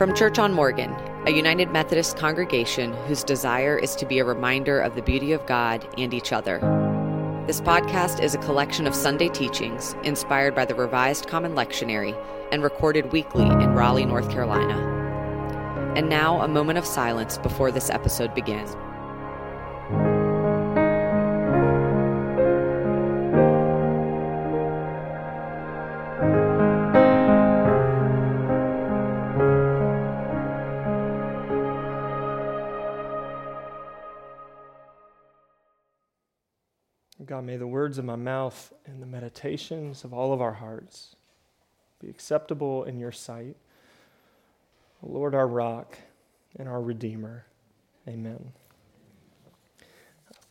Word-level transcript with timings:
From 0.00 0.14
Church 0.14 0.38
on 0.38 0.54
Morgan, 0.54 0.92
a 1.26 1.30
United 1.30 1.72
Methodist 1.72 2.16
congregation 2.16 2.94
whose 3.06 3.22
desire 3.22 3.76
is 3.76 3.94
to 3.96 4.06
be 4.06 4.18
a 4.18 4.24
reminder 4.24 4.80
of 4.80 4.94
the 4.94 5.02
beauty 5.02 5.32
of 5.32 5.44
God 5.44 5.86
and 5.98 6.14
each 6.14 6.32
other. 6.32 6.58
This 7.46 7.60
podcast 7.60 8.22
is 8.22 8.34
a 8.34 8.38
collection 8.38 8.86
of 8.86 8.94
Sunday 8.94 9.28
teachings 9.28 9.94
inspired 10.02 10.54
by 10.54 10.64
the 10.64 10.74
Revised 10.74 11.28
Common 11.28 11.52
Lectionary 11.52 12.16
and 12.50 12.62
recorded 12.62 13.12
weekly 13.12 13.44
in 13.44 13.74
Raleigh, 13.74 14.06
North 14.06 14.30
Carolina. 14.30 15.92
And 15.94 16.08
now, 16.08 16.40
a 16.40 16.48
moment 16.48 16.78
of 16.78 16.86
silence 16.86 17.36
before 17.36 17.70
this 17.70 17.90
episode 17.90 18.34
begins. 18.34 18.74
Words 37.90 37.98
of 37.98 38.04
my 38.04 38.14
mouth 38.14 38.72
and 38.86 39.02
the 39.02 39.06
meditations 39.06 40.04
of 40.04 40.14
all 40.14 40.32
of 40.32 40.40
our 40.40 40.52
hearts 40.52 41.16
be 42.00 42.08
acceptable 42.08 42.84
in 42.84 43.00
your 43.00 43.10
sight. 43.10 43.56
Lord, 45.02 45.34
our 45.34 45.48
rock 45.48 45.98
and 46.56 46.68
our 46.68 46.80
Redeemer. 46.80 47.46
Amen. 48.06 48.52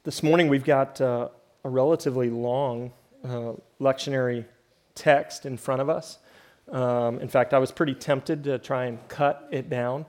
This 0.04 0.22
morning 0.22 0.50
we've 0.50 0.66
got 0.66 1.00
uh, 1.00 1.30
a 1.64 1.70
relatively 1.70 2.30
long 2.30 2.92
uh, 3.24 3.54
lectionary 3.80 4.44
text 4.94 5.46
in 5.46 5.56
front 5.56 5.82
of 5.82 5.90
us. 5.90 6.18
Um, 6.70 7.22
in 7.22 7.30
fact, 7.30 7.54
I 7.54 7.60
was 7.60 7.72
pretty 7.72 7.94
tempted 7.94 8.44
to 8.44 8.58
try 8.58 8.88
and 8.88 9.00
cut 9.08 9.48
it 9.50 9.70
down. 9.70 10.06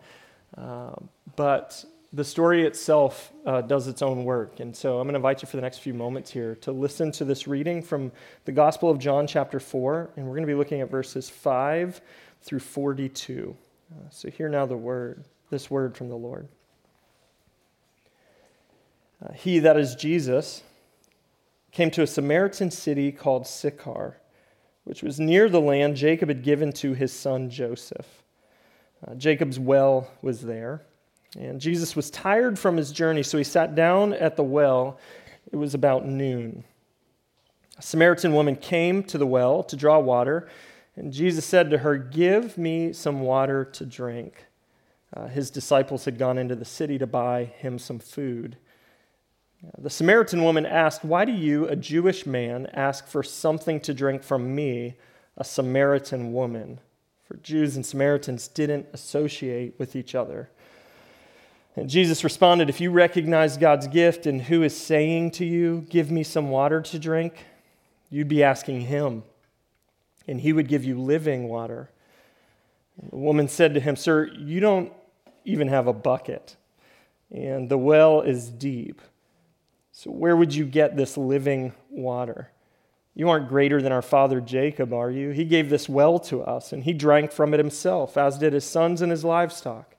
Uh, 0.58 0.96
but 1.36 1.84
the 2.12 2.24
story 2.24 2.66
itself 2.66 3.32
uh, 3.46 3.60
does 3.60 3.86
its 3.86 4.02
own 4.02 4.24
work. 4.24 4.58
And 4.58 4.74
so 4.74 4.98
I'm 4.98 5.04
going 5.04 5.14
to 5.14 5.18
invite 5.18 5.42
you 5.42 5.48
for 5.48 5.56
the 5.56 5.62
next 5.62 5.78
few 5.78 5.94
moments 5.94 6.30
here 6.30 6.56
to 6.56 6.72
listen 6.72 7.12
to 7.12 7.24
this 7.24 7.46
reading 7.46 7.82
from 7.82 8.10
the 8.46 8.52
Gospel 8.52 8.90
of 8.90 8.98
John, 8.98 9.28
chapter 9.28 9.60
4. 9.60 10.10
And 10.16 10.26
we're 10.26 10.34
going 10.34 10.42
to 10.42 10.52
be 10.52 10.56
looking 10.56 10.80
at 10.80 10.90
verses 10.90 11.30
5 11.30 12.00
through 12.42 12.58
42. 12.58 13.56
Uh, 13.92 14.10
so 14.10 14.28
hear 14.28 14.48
now 14.48 14.66
the 14.66 14.76
word, 14.76 15.24
this 15.50 15.70
word 15.70 15.96
from 15.96 16.08
the 16.08 16.16
Lord. 16.16 16.48
Uh, 19.24 19.32
he, 19.34 19.60
that 19.60 19.76
is 19.76 19.94
Jesus, 19.94 20.64
came 21.70 21.92
to 21.92 22.02
a 22.02 22.06
Samaritan 22.06 22.72
city 22.72 23.12
called 23.12 23.46
Sychar, 23.46 24.16
which 24.82 25.02
was 25.04 25.20
near 25.20 25.48
the 25.48 25.60
land 25.60 25.94
Jacob 25.94 26.28
had 26.28 26.42
given 26.42 26.72
to 26.72 26.94
his 26.94 27.12
son 27.12 27.50
Joseph. 27.50 28.24
Uh, 29.06 29.14
Jacob's 29.14 29.60
well 29.60 30.10
was 30.22 30.40
there. 30.40 30.82
And 31.38 31.60
Jesus 31.60 31.94
was 31.94 32.10
tired 32.10 32.58
from 32.58 32.76
his 32.76 32.90
journey, 32.90 33.22
so 33.22 33.38
he 33.38 33.44
sat 33.44 33.74
down 33.74 34.12
at 34.14 34.36
the 34.36 34.42
well. 34.42 34.98
It 35.52 35.56
was 35.56 35.74
about 35.74 36.06
noon. 36.06 36.64
A 37.78 37.82
Samaritan 37.82 38.34
woman 38.34 38.56
came 38.56 39.02
to 39.04 39.16
the 39.16 39.26
well 39.26 39.62
to 39.64 39.76
draw 39.76 39.98
water, 39.98 40.48
and 40.96 41.12
Jesus 41.12 41.44
said 41.44 41.70
to 41.70 41.78
her, 41.78 41.96
Give 41.96 42.58
me 42.58 42.92
some 42.92 43.20
water 43.20 43.64
to 43.64 43.86
drink. 43.86 44.46
Uh, 45.16 45.26
his 45.28 45.50
disciples 45.50 46.04
had 46.04 46.18
gone 46.18 46.38
into 46.38 46.54
the 46.54 46.64
city 46.64 46.98
to 46.98 47.06
buy 47.06 47.44
him 47.44 47.78
some 47.78 47.98
food. 47.98 48.56
The 49.78 49.90
Samaritan 49.90 50.42
woman 50.42 50.66
asked, 50.66 51.04
Why 51.04 51.24
do 51.24 51.32
you, 51.32 51.66
a 51.68 51.76
Jewish 51.76 52.26
man, 52.26 52.66
ask 52.72 53.06
for 53.06 53.22
something 53.22 53.80
to 53.80 53.94
drink 53.94 54.22
from 54.22 54.54
me, 54.54 54.96
a 55.36 55.44
Samaritan 55.44 56.32
woman? 56.32 56.80
For 57.24 57.36
Jews 57.36 57.76
and 57.76 57.86
Samaritans 57.86 58.48
didn't 58.48 58.86
associate 58.92 59.74
with 59.78 59.94
each 59.94 60.14
other. 60.14 60.50
And 61.76 61.88
Jesus 61.88 62.24
responded, 62.24 62.68
If 62.68 62.80
you 62.80 62.90
recognize 62.90 63.56
God's 63.56 63.86
gift 63.86 64.26
and 64.26 64.42
who 64.42 64.62
is 64.62 64.76
saying 64.76 65.32
to 65.32 65.44
you, 65.44 65.86
Give 65.88 66.10
me 66.10 66.22
some 66.22 66.50
water 66.50 66.80
to 66.82 66.98
drink, 66.98 67.34
you'd 68.10 68.28
be 68.28 68.42
asking 68.42 68.82
him, 68.82 69.22
and 70.26 70.40
he 70.40 70.52
would 70.52 70.68
give 70.68 70.84
you 70.84 71.00
living 71.00 71.48
water. 71.48 71.90
The 73.10 73.16
woman 73.16 73.48
said 73.48 73.74
to 73.74 73.80
him, 73.80 73.96
Sir, 73.96 74.26
you 74.26 74.60
don't 74.60 74.92
even 75.44 75.68
have 75.68 75.86
a 75.86 75.92
bucket, 75.92 76.56
and 77.30 77.68
the 77.68 77.78
well 77.78 78.20
is 78.20 78.50
deep. 78.50 79.00
So 79.92 80.10
where 80.10 80.36
would 80.36 80.54
you 80.54 80.64
get 80.64 80.96
this 80.96 81.16
living 81.16 81.72
water? 81.88 82.50
You 83.14 83.28
aren't 83.28 83.48
greater 83.48 83.82
than 83.82 83.92
our 83.92 84.02
father 84.02 84.40
Jacob, 84.40 84.92
are 84.92 85.10
you? 85.10 85.30
He 85.30 85.44
gave 85.44 85.68
this 85.68 85.88
well 85.88 86.18
to 86.20 86.42
us, 86.42 86.72
and 86.72 86.84
he 86.84 86.92
drank 86.92 87.32
from 87.32 87.54
it 87.54 87.58
himself, 87.58 88.16
as 88.16 88.38
did 88.38 88.52
his 88.52 88.64
sons 88.64 89.02
and 89.02 89.10
his 89.10 89.24
livestock. 89.24 89.96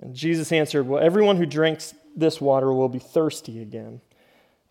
And 0.00 0.14
Jesus 0.14 0.52
answered, 0.52 0.86
Well, 0.86 1.02
everyone 1.02 1.36
who 1.36 1.46
drinks 1.46 1.94
this 2.14 2.40
water 2.40 2.72
will 2.72 2.88
be 2.88 2.98
thirsty 2.98 3.60
again. 3.60 4.00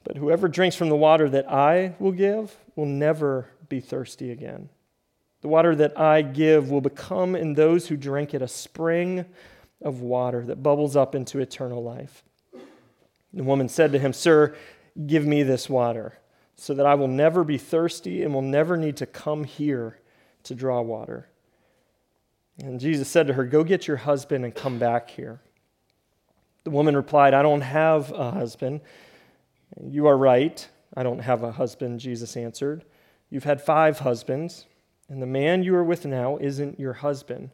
But 0.03 0.17
whoever 0.17 0.47
drinks 0.47 0.75
from 0.75 0.89
the 0.89 0.95
water 0.95 1.29
that 1.29 1.51
I 1.51 1.95
will 1.99 2.11
give 2.11 2.55
will 2.75 2.85
never 2.85 3.49
be 3.67 3.79
thirsty 3.79 4.31
again. 4.31 4.69
The 5.41 5.47
water 5.47 5.75
that 5.75 5.99
I 5.99 6.21
give 6.21 6.69
will 6.69 6.81
become 6.81 7.35
in 7.35 7.53
those 7.53 7.87
who 7.87 7.97
drink 7.97 8.33
it 8.33 8.41
a 8.41 8.47
spring 8.47 9.25
of 9.81 10.01
water 10.01 10.43
that 10.45 10.63
bubbles 10.63 10.95
up 10.95 11.15
into 11.15 11.39
eternal 11.39 11.83
life. 11.83 12.23
The 13.33 13.43
woman 13.43 13.67
said 13.67 13.91
to 13.91 13.99
him, 13.99 14.13
Sir, 14.13 14.55
give 15.05 15.25
me 15.25 15.43
this 15.43 15.69
water, 15.69 16.17
so 16.55 16.73
that 16.73 16.85
I 16.85 16.95
will 16.95 17.07
never 17.07 17.43
be 17.43 17.57
thirsty 17.57 18.23
and 18.23 18.33
will 18.33 18.41
never 18.41 18.77
need 18.77 18.97
to 18.97 19.05
come 19.05 19.43
here 19.43 19.99
to 20.43 20.55
draw 20.55 20.81
water. 20.81 21.27
And 22.59 22.79
Jesus 22.79 23.07
said 23.09 23.27
to 23.27 23.33
her, 23.33 23.45
Go 23.45 23.63
get 23.63 23.88
your 23.88 23.97
husband 23.97 24.45
and 24.45 24.53
come 24.53 24.79
back 24.79 25.09
here. 25.09 25.39
The 26.63 26.71
woman 26.71 26.95
replied, 26.95 27.33
I 27.33 27.41
don't 27.41 27.61
have 27.61 28.11
a 28.11 28.31
husband. 28.31 28.81
You 29.83 30.07
are 30.07 30.17
right. 30.17 30.67
I 30.95 31.03
don't 31.03 31.19
have 31.19 31.43
a 31.43 31.51
husband, 31.51 31.99
Jesus 31.99 32.38
answered. 32.38 32.85
You've 33.29 33.43
had 33.43 33.61
five 33.61 33.99
husbands, 33.99 34.66
and 35.09 35.21
the 35.21 35.27
man 35.27 35.63
you 35.63 35.75
are 35.75 35.83
with 35.83 36.05
now 36.05 36.38
isn't 36.38 36.79
your 36.79 36.93
husband. 36.93 37.51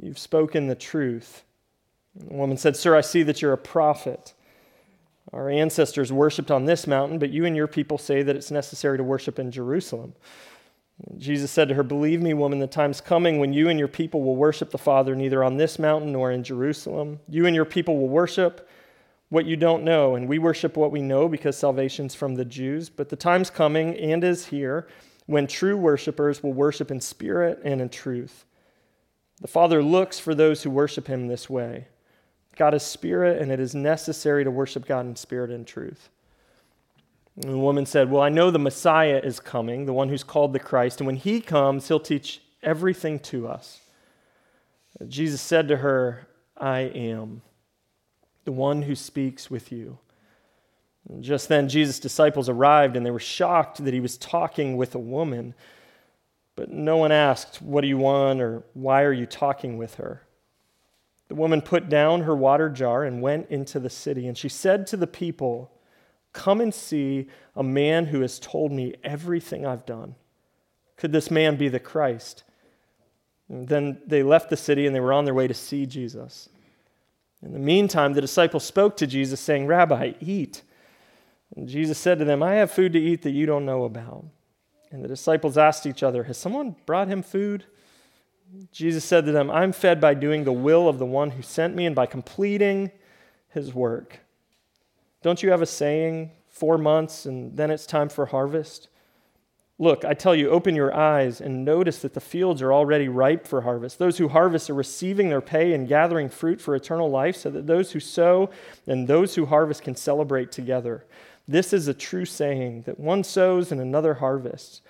You've 0.00 0.18
spoken 0.18 0.66
the 0.66 0.74
truth. 0.74 1.44
And 2.18 2.30
the 2.30 2.34
woman 2.34 2.56
said, 2.56 2.76
Sir, 2.76 2.94
I 2.94 3.00
see 3.00 3.22
that 3.24 3.40
you're 3.40 3.52
a 3.52 3.58
prophet. 3.58 4.34
Our 5.32 5.50
ancestors 5.50 6.12
worshiped 6.12 6.50
on 6.50 6.64
this 6.64 6.86
mountain, 6.86 7.18
but 7.18 7.30
you 7.30 7.44
and 7.44 7.56
your 7.56 7.66
people 7.66 7.98
say 7.98 8.22
that 8.22 8.36
it's 8.36 8.50
necessary 8.50 8.98
to 8.98 9.04
worship 9.04 9.38
in 9.38 9.50
Jerusalem. 9.50 10.14
Jesus 11.16 11.50
said 11.50 11.68
to 11.68 11.74
her, 11.74 11.82
Believe 11.82 12.20
me, 12.20 12.34
woman, 12.34 12.58
the 12.58 12.66
time's 12.66 13.00
coming 13.00 13.38
when 13.38 13.52
you 13.52 13.68
and 13.68 13.78
your 13.78 13.88
people 13.88 14.22
will 14.22 14.36
worship 14.36 14.70
the 14.70 14.78
Father 14.78 15.14
neither 15.14 15.44
on 15.44 15.56
this 15.56 15.78
mountain 15.78 16.12
nor 16.12 16.32
in 16.32 16.42
Jerusalem. 16.42 17.20
You 17.28 17.46
and 17.46 17.54
your 17.54 17.64
people 17.64 17.98
will 17.98 18.08
worship 18.08 18.68
what 19.28 19.46
you 19.46 19.56
don't 19.56 19.84
know, 19.84 20.14
and 20.14 20.26
we 20.26 20.38
worship 20.38 20.76
what 20.76 20.90
we 20.90 21.02
know 21.02 21.28
because 21.28 21.56
salvation's 21.56 22.14
from 22.14 22.34
the 22.34 22.44
Jews. 22.44 22.88
But 22.88 23.10
the 23.10 23.16
time's 23.16 23.50
coming 23.50 23.96
and 23.96 24.24
is 24.24 24.46
here 24.46 24.88
when 25.26 25.46
true 25.46 25.76
worshipers 25.76 26.42
will 26.42 26.54
worship 26.54 26.90
in 26.90 27.00
spirit 27.00 27.60
and 27.62 27.80
in 27.80 27.90
truth. 27.90 28.44
The 29.40 29.48
Father 29.48 29.82
looks 29.82 30.18
for 30.18 30.34
those 30.34 30.62
who 30.62 30.70
worship 30.70 31.06
him 31.06 31.28
this 31.28 31.48
way. 31.48 31.88
God 32.56 32.74
is 32.74 32.82
spirit, 32.82 33.40
and 33.40 33.52
it 33.52 33.60
is 33.60 33.74
necessary 33.74 34.42
to 34.42 34.50
worship 34.50 34.86
God 34.86 35.06
in 35.06 35.14
spirit 35.14 35.50
and 35.50 35.64
truth. 35.64 36.08
And 37.42 37.52
the 37.52 37.58
woman 37.58 37.86
said, 37.86 38.10
Well, 38.10 38.22
I 38.22 38.30
know 38.30 38.50
the 38.50 38.58
Messiah 38.58 39.20
is 39.22 39.38
coming, 39.38 39.86
the 39.86 39.92
one 39.92 40.08
who's 40.08 40.24
called 40.24 40.52
the 40.52 40.58
Christ, 40.58 41.00
and 41.00 41.06
when 41.06 41.16
he 41.16 41.40
comes, 41.40 41.86
he'll 41.86 42.00
teach 42.00 42.40
everything 42.62 43.20
to 43.20 43.46
us. 43.46 43.80
Jesus 45.06 45.40
said 45.40 45.68
to 45.68 45.76
her, 45.76 46.26
I 46.56 46.80
am 46.80 47.42
the 48.44 48.50
one 48.50 48.82
who 48.82 48.96
speaks 48.96 49.50
with 49.50 49.70
you. 49.70 49.98
And 51.08 51.22
just 51.22 51.48
then, 51.48 51.68
Jesus' 51.68 52.00
disciples 52.00 52.48
arrived, 52.48 52.96
and 52.96 53.06
they 53.06 53.10
were 53.12 53.20
shocked 53.20 53.84
that 53.84 53.94
he 53.94 54.00
was 54.00 54.18
talking 54.18 54.76
with 54.76 54.96
a 54.96 54.98
woman. 54.98 55.54
But 56.56 56.70
no 56.70 56.96
one 56.96 57.12
asked, 57.12 57.62
What 57.62 57.82
do 57.82 57.86
you 57.86 57.98
want? 57.98 58.40
or 58.40 58.64
Why 58.74 59.02
are 59.02 59.12
you 59.12 59.26
talking 59.26 59.78
with 59.78 59.94
her? 59.94 60.22
The 61.28 61.36
woman 61.36 61.62
put 61.62 61.88
down 61.88 62.22
her 62.22 62.34
water 62.34 62.68
jar 62.68 63.04
and 63.04 63.22
went 63.22 63.48
into 63.48 63.78
the 63.78 63.90
city, 63.90 64.26
and 64.26 64.36
she 64.36 64.48
said 64.48 64.88
to 64.88 64.96
the 64.96 65.06
people, 65.06 65.70
Come 66.32 66.60
and 66.60 66.72
see 66.72 67.28
a 67.56 67.62
man 67.62 68.06
who 68.06 68.20
has 68.20 68.38
told 68.38 68.72
me 68.72 68.94
everything 69.02 69.66
I've 69.66 69.86
done. 69.86 70.14
Could 70.96 71.12
this 71.12 71.30
man 71.30 71.56
be 71.56 71.68
the 71.68 71.80
Christ? 71.80 72.44
And 73.48 73.66
then 73.68 74.00
they 74.06 74.22
left 74.22 74.50
the 74.50 74.56
city 74.56 74.86
and 74.86 74.94
they 74.94 75.00
were 75.00 75.12
on 75.12 75.24
their 75.24 75.34
way 75.34 75.46
to 75.46 75.54
see 75.54 75.86
Jesus. 75.86 76.48
In 77.42 77.52
the 77.52 77.58
meantime, 77.58 78.12
the 78.12 78.20
disciples 78.20 78.64
spoke 78.64 78.96
to 78.96 79.06
Jesus, 79.06 79.40
saying, 79.40 79.66
Rabbi, 79.66 80.14
eat. 80.20 80.62
And 81.56 81.68
Jesus 81.68 81.96
said 81.96 82.18
to 82.18 82.24
them, 82.24 82.42
I 82.42 82.54
have 82.54 82.70
food 82.70 82.92
to 82.92 83.00
eat 83.00 83.22
that 83.22 83.30
you 83.30 83.46
don't 83.46 83.64
know 83.64 83.84
about. 83.84 84.24
And 84.90 85.04
the 85.04 85.08
disciples 85.08 85.56
asked 85.56 85.86
each 85.86 86.02
other, 86.02 86.24
Has 86.24 86.36
someone 86.36 86.76
brought 86.84 87.08
him 87.08 87.22
food? 87.22 87.64
Jesus 88.72 89.04
said 89.04 89.26
to 89.26 89.32
them, 89.32 89.50
I'm 89.50 89.72
fed 89.72 90.00
by 90.00 90.14
doing 90.14 90.44
the 90.44 90.52
will 90.52 90.88
of 90.88 90.98
the 90.98 91.06
one 91.06 91.30
who 91.30 91.42
sent 91.42 91.74
me 91.74 91.86
and 91.86 91.94
by 91.94 92.06
completing 92.06 92.90
his 93.50 93.74
work. 93.74 94.20
Don't 95.22 95.42
you 95.42 95.50
have 95.50 95.62
a 95.62 95.66
saying, 95.66 96.30
four 96.46 96.78
months 96.78 97.26
and 97.26 97.56
then 97.56 97.70
it's 97.70 97.86
time 97.86 98.08
for 98.08 98.26
harvest? 98.26 98.88
Look, 99.80 100.04
I 100.04 100.14
tell 100.14 100.34
you, 100.34 100.50
open 100.50 100.74
your 100.74 100.92
eyes 100.92 101.40
and 101.40 101.64
notice 101.64 102.00
that 102.00 102.14
the 102.14 102.20
fields 102.20 102.60
are 102.62 102.72
already 102.72 103.08
ripe 103.08 103.46
for 103.46 103.60
harvest. 103.60 103.98
Those 103.98 104.18
who 104.18 104.28
harvest 104.28 104.68
are 104.70 104.74
receiving 104.74 105.28
their 105.28 105.40
pay 105.40 105.72
and 105.72 105.86
gathering 105.86 106.28
fruit 106.28 106.60
for 106.60 106.74
eternal 106.74 107.08
life, 107.08 107.36
so 107.36 107.48
that 107.50 107.68
those 107.68 107.92
who 107.92 108.00
sow 108.00 108.50
and 108.88 109.06
those 109.06 109.36
who 109.36 109.46
harvest 109.46 109.82
can 109.82 109.94
celebrate 109.94 110.50
together. 110.50 111.06
This 111.46 111.72
is 111.72 111.86
a 111.86 111.94
true 111.94 112.24
saying 112.24 112.82
that 112.82 112.98
one 112.98 113.22
sows 113.22 113.70
and 113.70 113.80
another 113.80 114.14
harvests. 114.14 114.82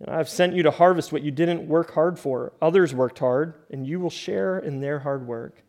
And 0.00 0.08
I've 0.08 0.28
sent 0.28 0.54
you 0.54 0.62
to 0.62 0.70
harvest 0.70 1.12
what 1.12 1.22
you 1.22 1.30
didn't 1.30 1.68
work 1.68 1.92
hard 1.92 2.18
for. 2.18 2.54
Others 2.62 2.94
worked 2.94 3.18
hard, 3.18 3.52
and 3.70 3.86
you 3.86 4.00
will 4.00 4.08
share 4.08 4.58
in 4.58 4.80
their 4.80 5.00
hard 5.00 5.26
work. 5.26 5.62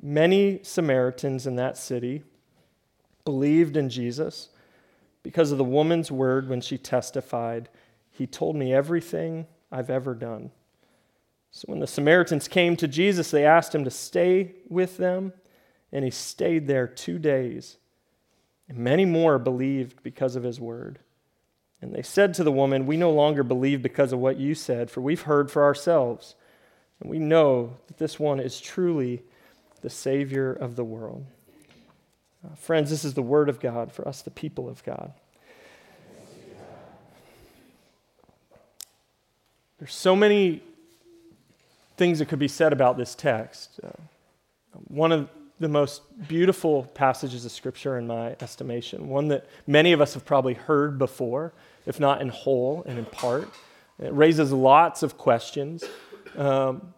Many 0.00 0.60
Samaritans 0.62 1.48
in 1.48 1.56
that 1.56 1.76
city 1.76 2.22
believed 3.24 3.76
in 3.76 3.88
Jesus 3.88 4.48
because 5.22 5.52
of 5.52 5.58
the 5.58 5.64
woman's 5.64 6.10
word 6.10 6.48
when 6.48 6.60
she 6.60 6.78
testified, 6.78 7.68
He 8.10 8.26
told 8.26 8.56
me 8.56 8.72
everything 8.72 9.46
I've 9.70 9.90
ever 9.90 10.14
done. 10.14 10.50
So 11.50 11.66
when 11.66 11.80
the 11.80 11.86
Samaritans 11.86 12.48
came 12.48 12.76
to 12.76 12.88
Jesus, 12.88 13.30
they 13.30 13.44
asked 13.44 13.74
him 13.74 13.84
to 13.84 13.90
stay 13.90 14.52
with 14.68 14.96
them, 14.96 15.32
and 15.92 16.04
he 16.04 16.10
stayed 16.10 16.66
there 16.66 16.86
two 16.86 17.18
days. 17.18 17.76
And 18.68 18.78
many 18.78 19.04
more 19.04 19.38
believed 19.38 20.02
because 20.02 20.36
of 20.36 20.44
his 20.44 20.60
word. 20.60 21.00
And 21.82 21.92
they 21.92 22.02
said 22.02 22.34
to 22.34 22.44
the 22.44 22.52
woman, 22.52 22.86
We 22.86 22.96
no 22.96 23.10
longer 23.10 23.42
believe 23.42 23.82
because 23.82 24.12
of 24.12 24.20
what 24.20 24.36
you 24.36 24.54
said, 24.54 24.90
for 24.90 25.00
we've 25.00 25.22
heard 25.22 25.50
for 25.50 25.64
ourselves. 25.64 26.36
And 27.00 27.10
we 27.10 27.18
know 27.18 27.78
that 27.88 27.98
this 27.98 28.20
one 28.20 28.38
is 28.38 28.60
truly 28.60 29.22
the 29.80 29.90
Savior 29.90 30.52
of 30.52 30.76
the 30.76 30.84
world. 30.84 31.26
Uh, 32.44 32.54
friends, 32.54 32.88
this 32.88 33.04
is 33.04 33.14
the 33.14 33.22
word 33.22 33.48
of 33.48 33.60
God 33.60 33.92
for 33.92 34.06
us, 34.08 34.22
the 34.22 34.30
people 34.30 34.68
of 34.68 34.82
God. 34.84 35.12
There's 39.78 39.94
so 39.94 40.14
many 40.14 40.62
things 41.96 42.18
that 42.18 42.26
could 42.26 42.38
be 42.38 42.48
said 42.48 42.72
about 42.72 42.96
this 42.96 43.14
text. 43.14 43.80
Uh, 43.82 43.88
one 44.88 45.12
of 45.12 45.28
the 45.58 45.68
most 45.68 46.02
beautiful 46.28 46.84
passages 46.94 47.44
of 47.44 47.52
Scripture, 47.52 47.98
in 47.98 48.06
my 48.06 48.36
estimation, 48.40 49.08
one 49.08 49.28
that 49.28 49.46
many 49.66 49.92
of 49.92 50.00
us 50.00 50.14
have 50.14 50.24
probably 50.24 50.54
heard 50.54 50.98
before, 50.98 51.52
if 51.86 52.00
not 52.00 52.22
in 52.22 52.30
whole 52.30 52.82
and 52.86 52.98
in 52.98 53.04
part. 53.04 53.48
It 53.98 54.12
raises 54.14 54.52
lots 54.52 55.02
of 55.02 55.18
questions. 55.18 55.84
Um, 56.36 56.94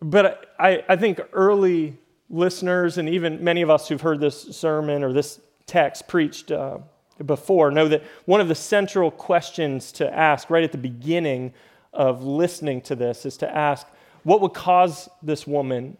but 0.00 0.54
I, 0.58 0.84
I 0.88 0.96
think 0.96 1.20
early 1.32 1.96
listeners 2.34 2.98
and 2.98 3.08
even 3.08 3.42
many 3.42 3.62
of 3.62 3.70
us 3.70 3.88
who've 3.88 4.00
heard 4.00 4.20
this 4.20 4.42
sermon 4.56 5.04
or 5.04 5.12
this 5.12 5.40
text 5.66 6.08
preached 6.08 6.50
uh, 6.50 6.78
before 7.24 7.70
know 7.70 7.88
that 7.88 8.02
one 8.24 8.40
of 8.40 8.48
the 8.48 8.54
central 8.54 9.10
questions 9.10 9.92
to 9.92 10.12
ask 10.12 10.50
right 10.50 10.64
at 10.64 10.72
the 10.72 10.78
beginning 10.78 11.52
of 11.92 12.24
listening 12.24 12.80
to 12.80 12.96
this 12.96 13.24
is 13.24 13.36
to 13.36 13.56
ask 13.56 13.86
what 14.24 14.40
would 14.40 14.52
cause 14.52 15.08
this 15.22 15.46
woman, 15.46 15.96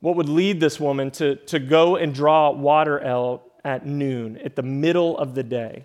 what 0.00 0.16
would 0.16 0.28
lead 0.28 0.60
this 0.60 0.80
woman 0.80 1.10
to, 1.12 1.36
to 1.36 1.58
go 1.58 1.96
and 1.96 2.14
draw 2.14 2.50
water 2.50 3.04
out 3.04 3.42
at 3.64 3.84
noon, 3.84 4.38
at 4.38 4.56
the 4.56 4.62
middle 4.62 5.18
of 5.18 5.34
the 5.34 5.42
day? 5.42 5.84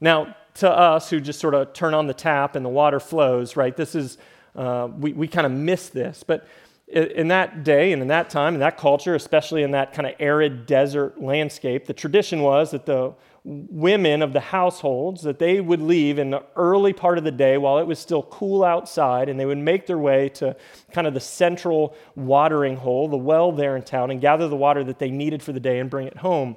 Now, 0.00 0.34
to 0.54 0.70
us 0.70 1.10
who 1.10 1.20
just 1.20 1.38
sort 1.38 1.54
of 1.54 1.74
turn 1.74 1.94
on 1.94 2.06
the 2.06 2.14
tap 2.14 2.56
and 2.56 2.64
the 2.64 2.70
water 2.70 2.98
flows, 2.98 3.56
right, 3.56 3.76
this 3.76 3.94
is, 3.94 4.18
uh, 4.56 4.88
we, 4.98 5.12
we 5.12 5.28
kind 5.28 5.46
of 5.46 5.52
miss 5.52 5.90
this. 5.90 6.24
But 6.26 6.48
in 6.88 7.28
that 7.28 7.64
day 7.64 7.92
and 7.92 8.00
in 8.00 8.08
that 8.08 8.30
time, 8.30 8.54
in 8.54 8.60
that 8.60 8.76
culture, 8.76 9.14
especially 9.14 9.62
in 9.62 9.72
that 9.72 9.92
kind 9.92 10.06
of 10.06 10.14
arid 10.20 10.66
desert 10.66 11.20
landscape, 11.20 11.86
the 11.86 11.92
tradition 11.92 12.42
was 12.42 12.70
that 12.70 12.86
the 12.86 13.12
women 13.44 14.22
of 14.22 14.32
the 14.32 14.40
households 14.40 15.22
that 15.22 15.38
they 15.38 15.60
would 15.60 15.80
leave 15.80 16.18
in 16.18 16.30
the 16.30 16.42
early 16.56 16.92
part 16.92 17.18
of 17.18 17.24
the 17.24 17.30
day 17.30 17.56
while 17.56 17.78
it 17.78 17.86
was 17.86 17.98
still 17.98 18.24
cool 18.24 18.64
outside 18.64 19.28
and 19.28 19.38
they 19.38 19.46
would 19.46 19.58
make 19.58 19.86
their 19.86 19.98
way 19.98 20.28
to 20.28 20.54
kind 20.92 21.06
of 21.06 21.14
the 21.14 21.20
central 21.20 21.94
watering 22.16 22.76
hole 22.76 23.08
the 23.08 23.16
well 23.16 23.52
there 23.52 23.76
in 23.76 23.82
town 23.82 24.10
and 24.10 24.20
gather 24.20 24.48
the 24.48 24.56
water 24.56 24.82
that 24.82 24.98
they 24.98 25.10
needed 25.10 25.42
for 25.42 25.52
the 25.52 25.60
day 25.60 25.78
and 25.78 25.90
bring 25.90 26.08
it 26.08 26.16
home. 26.16 26.56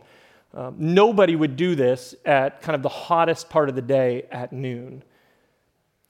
Um, 0.54 0.76
nobody 0.80 1.36
would 1.36 1.56
do 1.56 1.76
this 1.76 2.16
at 2.26 2.62
kind 2.62 2.76
of 2.76 2.82
the 2.82 2.90
hottest 2.90 3.50
part 3.50 3.70
of 3.70 3.76
the 3.76 3.84
day 3.84 4.28
at 4.32 4.52
noon 4.52 5.04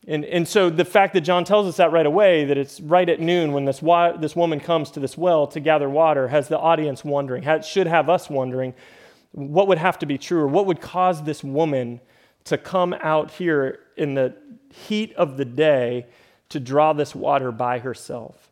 and, 0.10 0.26
and 0.26 0.48
so 0.48 0.72
the 0.72 0.86
fact 0.86 1.14
that 1.14 1.22
John 1.22 1.44
tells 1.46 1.68
us 1.68 1.78
that 1.78 1.92
right 1.92 2.06
away, 2.06 2.44
that 2.46 2.58
it's 2.58 2.82
right 2.82 3.08
at 3.08 3.20
noon 3.20 3.52
when 3.52 3.66
this, 3.66 3.80
wa- 3.80 4.14
this 4.14 4.36
woman 4.36 4.60
comes 4.60 4.90
to 4.92 5.00
this 5.00 5.16
well 5.16 5.46
to 5.46 5.60
gather 5.60 5.88
water, 5.88 6.28
has 6.30 6.48
the 6.48 6.58
audience 6.58 7.06
wondering, 7.06 7.44
has, 7.44 7.64
should 7.64 7.86
have 7.86 8.10
us 8.10 8.28
wondering, 8.28 8.74
what 9.34 9.68
would 9.68 9.78
have 9.78 10.00
to 10.00 10.08
be 10.08 10.18
true 10.18 10.40
or 10.40 10.48
what 10.48 10.66
would 10.66 10.82
cause 10.82 11.22
this 11.24 11.44
woman 11.44 12.02
to 12.46 12.58
come 12.58 12.96
out 13.02 13.30
here 13.30 13.82
in 13.98 14.16
the 14.16 14.34
heat 14.74 15.14
of 15.14 15.38
the 15.38 15.46
day 15.46 16.08
to 16.50 16.60
draw 16.60 16.92
this 16.92 17.14
water 17.14 17.52
by 17.52 17.78
herself? 17.78 18.50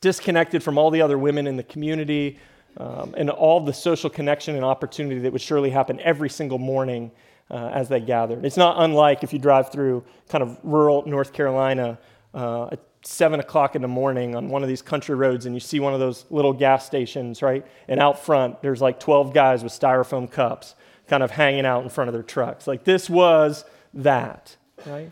Disconnected 0.00 0.62
from 0.62 0.78
all 0.78 0.92
the 0.92 1.02
other 1.02 1.18
women 1.18 1.48
in 1.48 1.56
the 1.56 1.64
community 1.64 2.38
um, 2.76 3.16
and 3.16 3.30
all 3.30 3.58
the 3.58 3.72
social 3.72 4.08
connection 4.08 4.54
and 4.54 4.64
opportunity 4.64 5.18
that 5.22 5.32
would 5.32 5.42
surely 5.42 5.70
happen 5.70 5.98
every 5.98 6.30
single 6.30 6.58
morning 6.58 7.10
uh, 7.50 7.70
as 7.72 7.88
they 7.88 8.00
gathered. 8.00 8.44
It's 8.44 8.56
not 8.56 8.76
unlike 8.78 9.22
if 9.22 9.32
you 9.32 9.38
drive 9.38 9.70
through 9.70 10.04
kind 10.28 10.42
of 10.42 10.58
rural 10.62 11.04
North 11.06 11.32
Carolina 11.32 11.98
uh, 12.34 12.68
at 12.72 12.80
7 13.04 13.40
o'clock 13.40 13.74
in 13.76 13.82
the 13.82 13.88
morning 13.88 14.34
on 14.34 14.48
one 14.48 14.62
of 14.62 14.68
these 14.68 14.82
country 14.82 15.14
roads 15.14 15.46
and 15.46 15.54
you 15.54 15.60
see 15.60 15.80
one 15.80 15.92
of 15.92 16.00
those 16.00 16.24
little 16.30 16.52
gas 16.52 16.86
stations, 16.86 17.42
right? 17.42 17.66
And 17.88 18.00
out 18.00 18.18
front, 18.18 18.62
there's 18.62 18.80
like 18.80 19.00
12 19.00 19.34
guys 19.34 19.62
with 19.62 19.72
styrofoam 19.72 20.30
cups 20.30 20.74
kind 21.08 21.22
of 21.22 21.30
hanging 21.32 21.66
out 21.66 21.82
in 21.82 21.88
front 21.88 22.08
of 22.08 22.14
their 22.14 22.22
trucks. 22.22 22.66
Like 22.66 22.84
this 22.84 23.10
was 23.10 23.64
that, 23.94 24.56
right? 24.86 25.10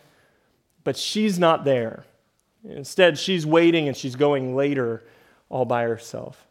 But 0.84 0.96
she's 0.96 1.38
not 1.38 1.64
there. 1.64 2.04
Instead, 2.64 3.18
she's 3.18 3.44
waiting 3.44 3.88
and 3.88 3.96
she's 3.96 4.16
going 4.16 4.54
later 4.54 5.02
all 5.48 5.64
by 5.64 5.82
herself. 5.82 6.46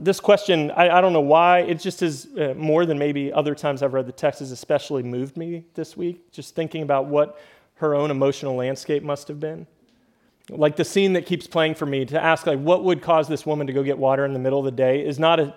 This 0.00 0.18
question, 0.18 0.72
I, 0.72 0.98
I, 0.98 1.00
don't 1.00 1.12
know 1.12 1.20
why, 1.20 1.60
it 1.60 1.78
just 1.78 2.02
is 2.02 2.26
uh, 2.36 2.54
more 2.56 2.84
than 2.86 2.98
maybe 2.98 3.32
other 3.32 3.54
times 3.54 3.84
I've 3.84 3.94
read 3.94 4.06
the 4.06 4.12
text, 4.12 4.40
has 4.40 4.50
especially 4.50 5.04
moved 5.04 5.36
me 5.36 5.64
this 5.74 5.96
week, 5.96 6.32
just 6.32 6.56
thinking 6.56 6.82
about 6.82 7.06
what 7.06 7.38
her 7.74 7.94
own 7.94 8.10
emotional 8.10 8.56
landscape 8.56 9.04
must 9.04 9.28
have 9.28 9.38
been. 9.38 9.64
Like 10.48 10.74
the 10.74 10.84
scene 10.84 11.12
that 11.12 11.24
keeps 11.24 11.46
playing 11.46 11.76
for 11.76 11.86
me 11.86 12.04
to 12.06 12.20
ask, 12.20 12.46
like, 12.46 12.58
what 12.58 12.82
would 12.82 13.00
cause 13.00 13.28
this 13.28 13.46
woman 13.46 13.68
to 13.68 13.72
go 13.72 13.84
get 13.84 13.96
water 13.96 14.24
in 14.24 14.32
the 14.32 14.40
middle 14.40 14.58
of 14.58 14.64
the 14.64 14.72
day 14.72 15.04
is 15.04 15.20
not 15.20 15.38
a 15.38 15.54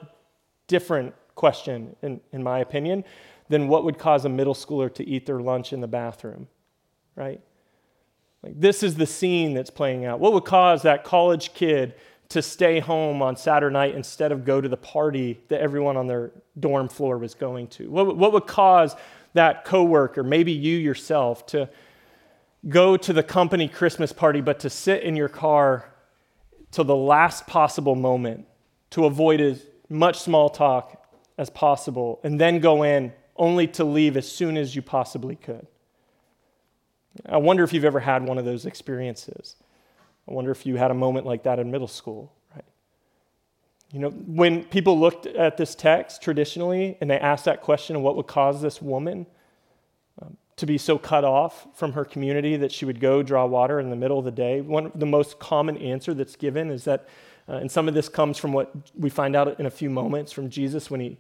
different 0.68 1.16
question, 1.34 1.96
in, 2.04 2.22
in 2.32 2.44
my 2.44 2.60
opinion, 2.60 3.04
than 3.50 3.68
what 3.68 3.84
would 3.84 3.98
cause 3.98 4.26
a 4.26 4.30
middle 4.30 4.54
schooler 4.54 4.94
to 4.94 5.08
eat 5.08 5.26
their 5.26 5.40
lunch 5.40 5.74
in 5.74 5.82
the 5.82 5.88
bathroom, 5.88 6.48
right? 7.16 7.42
Like, 8.44 8.60
this 8.60 8.84
is 8.84 8.94
the 8.94 9.08
scene 9.08 9.56
that's 9.56 9.72
playing 9.72 10.06
out. 10.06 10.20
What 10.20 10.34
would 10.34 10.46
cause 10.46 10.84
that 10.84 11.04
college 11.04 11.54
kid 11.56 11.96
to 12.30 12.42
stay 12.44 12.80
home 12.80 13.22
on 13.22 13.36
Saturday 13.36 13.74
night 13.74 13.96
instead 13.96 14.32
of 14.32 14.46
go 14.46 14.62
to 14.62 14.70
the 14.70 14.78
party 14.78 15.40
that 15.48 15.62
everyone 15.62 15.98
on 15.98 16.06
their 16.06 16.32
dorm 16.60 16.88
floor 16.88 17.18
was 17.18 17.34
going 17.34 17.68
to? 17.68 17.90
What, 17.90 18.16
what 18.16 18.34
would 18.34 18.46
cause 18.46 18.96
that 19.34 19.66
coworker, 19.66 20.24
maybe 20.24 20.52
you 20.52 20.78
yourself, 20.78 21.46
to 21.48 21.70
go 22.68 22.98
to 22.98 23.14
the 23.14 23.24
company 23.24 23.68
Christmas 23.68 24.14
party, 24.14 24.42
but 24.42 24.60
to 24.60 24.70
sit 24.70 25.04
in 25.04 25.16
your 25.16 25.30
car 25.30 25.92
till 26.72 26.84
the 26.84 26.96
last 26.96 27.48
possible 27.48 27.96
moment 27.96 28.46
to 28.92 29.06
avoid 29.06 29.42
as 29.42 29.66
much 29.90 30.20
small 30.20 30.50
talk 30.50 31.08
as 31.38 31.50
possible 31.50 32.20
and 32.24 32.40
then 32.40 32.60
go 32.60 32.84
in 32.84 33.12
only 33.38 33.66
to 33.66 33.84
leave 33.84 34.18
as 34.18 34.30
soon 34.32 34.56
as 34.58 34.76
you 34.76 34.82
possibly 34.82 35.36
could? 35.36 35.66
I 37.26 37.38
wonder 37.38 37.64
if 37.64 37.74
you've 37.74 37.86
ever 37.86 38.00
had 38.00 38.24
one 38.24 38.38
of 38.38 38.46
those 38.46 38.66
experiences. 38.66 39.56
I 40.30 40.34
wonder 40.34 40.52
if 40.52 40.66
you 40.66 40.76
had 40.76 40.92
a 40.92 40.96
moment 40.96 41.26
like 41.26 41.44
that 41.44 41.60
in 41.60 41.72
middle 41.72 41.88
school, 41.88 42.32
right? 42.54 42.66
You 43.92 44.00
know, 44.00 44.10
when 44.10 44.64
people 44.66 45.00
looked 45.00 45.26
at 45.26 45.58
this 45.58 45.74
text 45.74 46.22
traditionally 46.22 46.98
and 47.02 47.10
they 47.10 47.18
asked 47.18 47.46
that 47.46 47.62
question 47.62 47.96
of 47.96 48.04
what 48.04 48.16
would 48.16 48.28
cause 48.28 48.62
this 48.62 48.82
woman 48.82 49.26
um, 50.22 50.38
to 50.58 50.68
be 50.68 50.78
so 50.78 51.00
cut 51.00 51.24
off 51.24 51.68
from 51.74 51.94
her 51.94 52.06
community 52.06 52.58
that 52.58 52.72
she 52.72 52.86
would 52.86 53.00
go 53.00 53.24
draw 53.24 53.46
water 53.46 53.80
in 53.80 53.90
the 53.90 53.96
middle 53.96 54.20
of 54.20 54.26
the 54.26 54.32
day, 54.32 54.62
one 54.62 54.88
of 54.88 55.00
the 55.00 55.06
most 55.06 55.40
common 55.40 55.78
answer 55.78 56.14
that's 56.14 56.36
given 56.36 56.70
is 56.70 56.84
that, 56.84 57.08
uh, 57.48 57.54
and 57.54 57.72
some 57.72 57.88
of 57.88 57.96
this 57.96 58.08
comes 58.08 58.38
from 58.38 58.54
what 58.54 58.72
we 58.96 59.10
find 59.10 59.36
out 59.36 59.60
in 59.60 59.66
a 59.66 59.72
few 59.72 59.90
moments 59.90 60.32
from 60.32 60.50
Jesus 60.50 60.92
when 60.92 61.00
he 61.00 61.18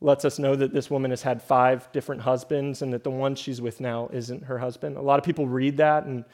lets 0.00 0.24
us 0.24 0.38
know 0.38 0.54
that 0.54 0.72
this 0.72 0.90
woman 0.90 1.10
has 1.10 1.22
had 1.22 1.42
five 1.42 1.90
different 1.92 2.22
husbands 2.22 2.80
and 2.80 2.92
that 2.92 3.04
the 3.04 3.10
one 3.10 3.34
she's 3.34 3.60
with 3.60 3.80
now 3.80 4.08
isn't 4.12 4.44
her 4.44 4.58
husband. 4.58 4.96
A 4.96 5.02
lot 5.02 5.18
of 5.18 5.24
people 5.24 5.46
read 5.46 5.76
that 5.78 6.04
and 6.04 6.24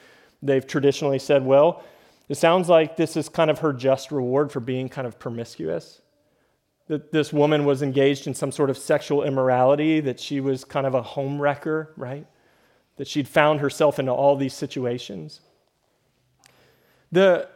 they've 0.43 0.67
traditionally 0.67 1.19
said, 1.19 1.45
well, 1.45 1.83
it 2.29 2.37
sounds 2.37 2.69
like 2.69 2.97
this 2.97 3.17
is 3.17 3.29
kind 3.29 3.51
of 3.51 3.61
her 3.61 3.73
just 3.73 4.11
reward 4.11 4.53
for 4.53 4.61
being 4.61 4.89
kind 4.89 5.07
of 5.07 5.19
promiscuous. 5.19 6.01
That 6.89 7.13
this 7.13 7.33
woman 7.33 7.65
was 7.65 7.83
engaged 7.83 8.27
in 8.27 8.35
some 8.35 8.53
sort 8.53 8.71
of 8.71 8.79
sexual 8.79 9.23
immorality, 9.23 10.01
that 10.01 10.21
she 10.21 10.41
was 10.41 10.65
kind 10.65 10.87
of 10.87 10.95
a 10.95 11.03
home 11.03 11.41
wrecker, 11.41 11.93
right? 11.97 12.27
That 12.97 13.09
she'd 13.09 13.29
found 13.29 13.61
herself 13.61 13.99
into 13.99 14.13
all 14.13 14.37
these 14.37 14.55
situations. 14.55 15.41
The 17.11 17.49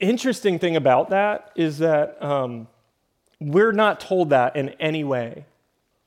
interesting 0.00 0.58
thing 0.58 0.76
about 0.76 1.10
that 1.10 1.50
is 1.54 1.78
that 1.78 2.22
um, 2.22 2.68
we're 3.40 3.72
not 3.72 4.00
told 4.00 4.30
that 4.30 4.56
in 4.56 4.70
any 4.80 5.04
way 5.04 5.46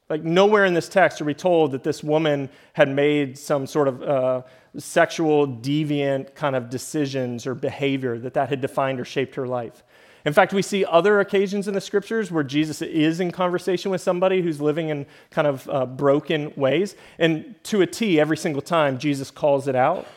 Like, 0.09 0.23
nowhere 0.23 0.65
in 0.65 0.73
this 0.73 0.89
text 0.89 1.21
are 1.21 1.25
we 1.25 1.35
told 1.35 1.71
that 1.71 1.83
this 1.83 2.03
woman 2.03 2.49
had 2.73 2.89
made 2.89 3.37
some 3.37 3.67
sort 3.67 3.87
of 3.87 4.01
uh, 4.01 4.41
sexual 4.77 5.47
deviant 5.47 6.33
kind 6.33 6.55
of 6.55 6.69
decisions 6.69 7.45
or 7.45 7.53
behavior, 7.53 8.17
that 8.17 8.33
that 8.33 8.49
had 8.49 8.59
defined 8.59 8.99
or 8.99 9.05
shaped 9.05 9.35
her 9.35 9.47
life. 9.47 9.83
In 10.25 10.33
fact, 10.33 10.51
we 10.51 10.61
see 10.61 10.83
other 10.83 11.19
occasions 11.19 11.67
in 11.67 11.73
the 11.73 11.81
scriptures 11.81 12.31
where 12.31 12.43
Jesus 12.43 12.81
is 12.81 13.19
in 13.19 13.31
conversation 13.31 13.89
with 13.89 14.01
somebody 14.01 14.41
who's 14.41 14.59
living 14.59 14.89
in 14.89 15.05
kind 15.31 15.47
of 15.47 15.69
uh, 15.69 15.85
broken 15.85 16.51
ways. 16.55 16.95
And 17.19 17.55
to 17.65 17.81
a 17.81 17.87
T, 17.87 18.19
every 18.19 18.35
single 18.35 18.61
time, 18.61 18.97
Jesus 18.97 19.31
calls 19.31 19.67
it 19.67 19.75
out, 19.75 20.07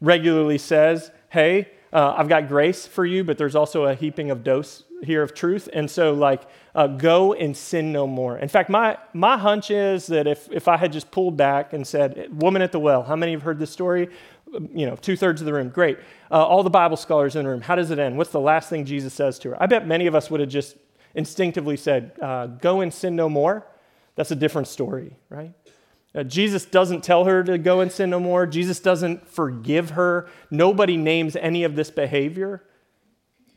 regularly 0.00 0.58
says, 0.58 1.10
Hey, 1.28 1.68
uh, 1.92 2.14
I've 2.16 2.28
got 2.28 2.48
grace 2.48 2.86
for 2.86 3.04
you, 3.04 3.22
but 3.22 3.36
there's 3.36 3.54
also 3.54 3.84
a 3.84 3.94
heaping 3.94 4.30
of 4.30 4.44
dose 4.44 4.84
here 5.02 5.22
of 5.22 5.34
truth. 5.34 5.68
And 5.72 5.90
so, 5.90 6.12
like, 6.12 6.42
uh, 6.74 6.86
go 6.86 7.32
and 7.34 7.56
sin 7.56 7.92
no 7.92 8.06
more. 8.06 8.38
In 8.38 8.48
fact, 8.48 8.70
my, 8.70 8.98
my 9.12 9.36
hunch 9.36 9.70
is 9.70 10.06
that 10.08 10.26
if, 10.26 10.48
if 10.50 10.68
I 10.68 10.76
had 10.76 10.92
just 10.92 11.10
pulled 11.10 11.36
back 11.36 11.72
and 11.72 11.86
said, 11.86 12.28
Woman 12.40 12.62
at 12.62 12.72
the 12.72 12.80
well, 12.80 13.02
how 13.02 13.16
many 13.16 13.32
have 13.32 13.42
heard 13.42 13.58
this 13.58 13.70
story? 13.70 14.08
You 14.52 14.86
know, 14.86 14.96
two 14.96 15.16
thirds 15.16 15.40
of 15.40 15.46
the 15.46 15.52
room, 15.52 15.68
great. 15.68 15.98
Uh, 16.30 16.44
all 16.44 16.62
the 16.62 16.70
Bible 16.70 16.96
scholars 16.96 17.36
in 17.36 17.44
the 17.44 17.50
room, 17.50 17.60
how 17.60 17.74
does 17.74 17.90
it 17.90 17.98
end? 17.98 18.16
What's 18.16 18.30
the 18.30 18.40
last 18.40 18.70
thing 18.70 18.84
Jesus 18.84 19.12
says 19.12 19.38
to 19.40 19.50
her? 19.50 19.62
I 19.62 19.66
bet 19.66 19.86
many 19.86 20.06
of 20.06 20.14
us 20.14 20.30
would 20.30 20.40
have 20.40 20.48
just 20.48 20.76
instinctively 21.14 21.76
said, 21.76 22.12
uh, 22.20 22.46
Go 22.46 22.80
and 22.80 22.92
sin 22.92 23.16
no 23.16 23.28
more. 23.28 23.66
That's 24.14 24.30
a 24.30 24.36
different 24.36 24.68
story, 24.68 25.16
right? 25.28 25.52
Uh, 26.14 26.22
Jesus 26.22 26.64
doesn't 26.64 27.04
tell 27.04 27.24
her 27.24 27.44
to 27.44 27.58
go 27.58 27.80
and 27.80 27.92
sin 27.92 28.10
no 28.10 28.18
more. 28.18 28.46
Jesus 28.46 28.80
doesn't 28.80 29.28
forgive 29.28 29.90
her. 29.90 30.28
Nobody 30.50 30.96
names 30.96 31.36
any 31.36 31.64
of 31.64 31.76
this 31.76 31.90
behavior. 31.90 32.62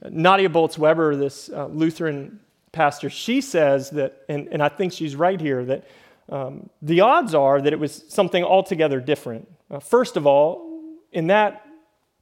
Nadia 0.09 0.49
Bolz 0.49 0.77
Weber, 0.77 1.15
this 1.15 1.49
uh, 1.49 1.67
Lutheran 1.67 2.39
pastor, 2.71 3.09
she 3.09 3.41
says 3.41 3.89
that, 3.91 4.23
and, 4.29 4.47
and 4.51 4.63
I 4.63 4.69
think 4.69 4.93
she's 4.93 5.15
right 5.15 5.39
here, 5.39 5.65
that 5.65 5.87
um, 6.29 6.69
the 6.81 7.01
odds 7.01 7.35
are 7.35 7.61
that 7.61 7.73
it 7.73 7.79
was 7.79 8.03
something 8.07 8.43
altogether 8.43 8.99
different. 8.99 9.47
Uh, 9.69 9.79
first 9.79 10.17
of 10.17 10.25
all, 10.25 10.81
in 11.11 11.27
that 11.27 11.65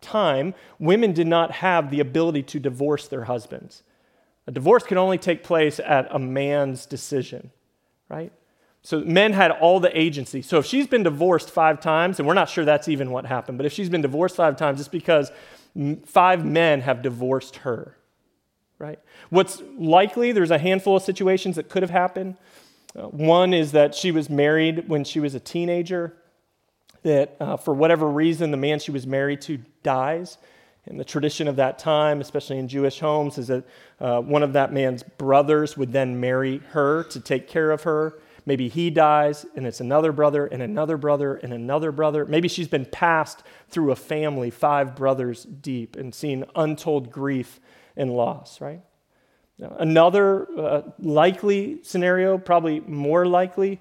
time, 0.02 0.54
women 0.80 1.14
did 1.14 1.28
not 1.28 1.52
have 1.52 1.92
the 1.92 2.00
ability 2.00 2.44
to 2.44 2.60
divorce 2.60 3.08
their 3.08 3.26
husbands. 3.26 3.84
A 4.48 4.52
divorce 4.52 4.84
could 4.84 4.98
only 4.98 5.18
take 5.18 5.44
place 5.44 5.80
at 5.80 6.08
a 6.10 6.18
man's 6.18 6.86
decision, 6.86 7.52
right? 8.10 8.32
So 8.82 9.02
men 9.02 9.34
had 9.34 9.52
all 9.52 9.80
the 9.80 9.96
agency. 10.00 10.42
So 10.42 10.58
if 10.58 10.66
she's 10.66 10.88
been 10.88 11.04
divorced 11.04 11.52
five 11.52 11.82
times, 11.82 12.18
and 12.18 12.28
we're 12.28 12.34
not 12.34 12.50
sure 12.50 12.66
that's 12.66 12.88
even 12.88 13.12
what 13.12 13.26
happened, 13.26 13.58
but 13.58 13.66
if 13.66 13.74
she's 13.74 13.90
been 13.90 14.02
divorced 14.02 14.38
five 14.38 14.56
times, 14.56 14.80
it's 14.80 14.90
because 14.90 15.32
five 16.06 16.46
men 16.46 16.82
have 16.82 17.02
divorced 17.02 17.58
her, 17.58 17.98
right? 18.78 19.00
What's 19.30 19.62
likely, 19.78 20.32
there's 20.32 20.52
a 20.52 20.58
handful 20.58 20.96
of 20.96 21.04
situations 21.04 21.56
that 21.56 21.70
could 21.70 21.84
have 21.84 21.90
happened. 21.90 22.38
Uh, 22.96 23.04
one 23.04 23.54
is 23.54 23.72
that 23.74 23.94
she 23.94 24.12
was 24.12 24.30
married 24.30 24.90
when 24.90 25.04
she 25.04 25.20
was 25.20 25.36
a 25.36 25.40
teenager, 25.40 26.16
that 27.04 27.36
uh, 27.40 27.58
for 27.58 27.74
whatever 27.74 28.08
reason, 28.08 28.52
the 28.52 28.58
man 28.58 28.80
she 28.80 28.92
was 28.92 29.06
married 29.08 29.42
to 29.42 29.60
dies. 29.84 30.38
And 30.86 31.00
the 31.00 31.06
tradition 31.06 31.48
of 31.48 31.58
that 31.58 31.78
time, 31.78 32.20
especially 32.20 32.58
in 32.58 32.68
Jewish 32.68 33.00
homes, 33.00 33.38
is 33.38 33.48
that 33.48 33.64
uh, 34.00 34.22
one 34.22 34.44
of 34.44 34.54
that 34.54 34.74
man's 34.74 35.04
brothers 35.04 35.78
would 35.78 35.92
then 35.92 36.20
marry 36.20 36.58
her 36.72 37.04
to 37.04 37.20
take 37.20 37.48
care 37.48 37.70
of 37.70 37.84
her. 37.84 38.20
Maybe 38.46 38.68
he 38.68 38.90
dies, 38.90 39.46
and 39.56 39.68
it's 39.68 39.80
another 39.80 40.12
brother, 40.12 40.46
and 40.46 40.62
another 40.62 40.98
brother, 40.98 41.36
and 41.36 41.54
another 41.54 41.92
brother. 41.92 42.26
Maybe 42.26 42.48
she's 42.48 42.68
been 42.68 42.86
passed 42.86 43.44
through 43.70 43.92
a 43.92 43.96
family, 43.96 44.50
five 44.50 44.96
brothers 44.96 45.44
deep, 45.44 45.96
and 45.96 46.14
seen 46.14 46.46
untold 46.56 47.12
grief 47.12 47.60
and 47.96 48.12
loss, 48.16 48.62
right? 48.62 48.82
Another 49.60 50.48
uh, 50.58 50.82
likely 51.00 51.80
scenario, 51.84 52.38
probably 52.38 52.80
more 52.80 53.26
likely, 53.26 53.80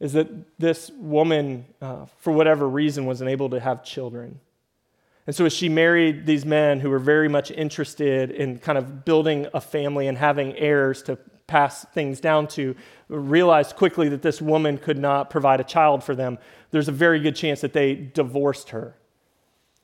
is 0.00 0.12
that 0.14 0.28
this 0.58 0.90
woman, 0.90 1.64
uh, 1.80 2.06
for 2.18 2.32
whatever 2.32 2.68
reason, 2.68 3.06
wasn't 3.06 3.30
able 3.30 3.50
to 3.50 3.60
have 3.60 3.84
children. 3.84 4.40
And 5.26 5.34
so, 5.34 5.46
as 5.46 5.52
she 5.52 5.68
married 5.68 6.26
these 6.26 6.44
men 6.44 6.80
who 6.80 6.90
were 6.90 6.98
very 6.98 7.28
much 7.28 7.50
interested 7.50 8.30
in 8.32 8.58
kind 8.58 8.76
of 8.76 9.04
building 9.04 9.46
a 9.54 9.60
family 9.60 10.08
and 10.08 10.18
having 10.18 10.56
heirs 10.58 11.02
to 11.04 11.16
pass 11.46 11.84
things 11.92 12.20
down 12.20 12.48
to, 12.48 12.74
realized 13.08 13.76
quickly 13.76 14.08
that 14.08 14.22
this 14.22 14.40
woman 14.40 14.78
could 14.78 14.98
not 14.98 15.30
provide 15.30 15.60
a 15.60 15.64
child 15.64 16.02
for 16.02 16.14
them, 16.14 16.38
there's 16.70 16.88
a 16.88 16.92
very 16.92 17.20
good 17.20 17.36
chance 17.36 17.60
that 17.60 17.72
they 17.72 17.94
divorced 17.94 18.70
her. 18.70 18.96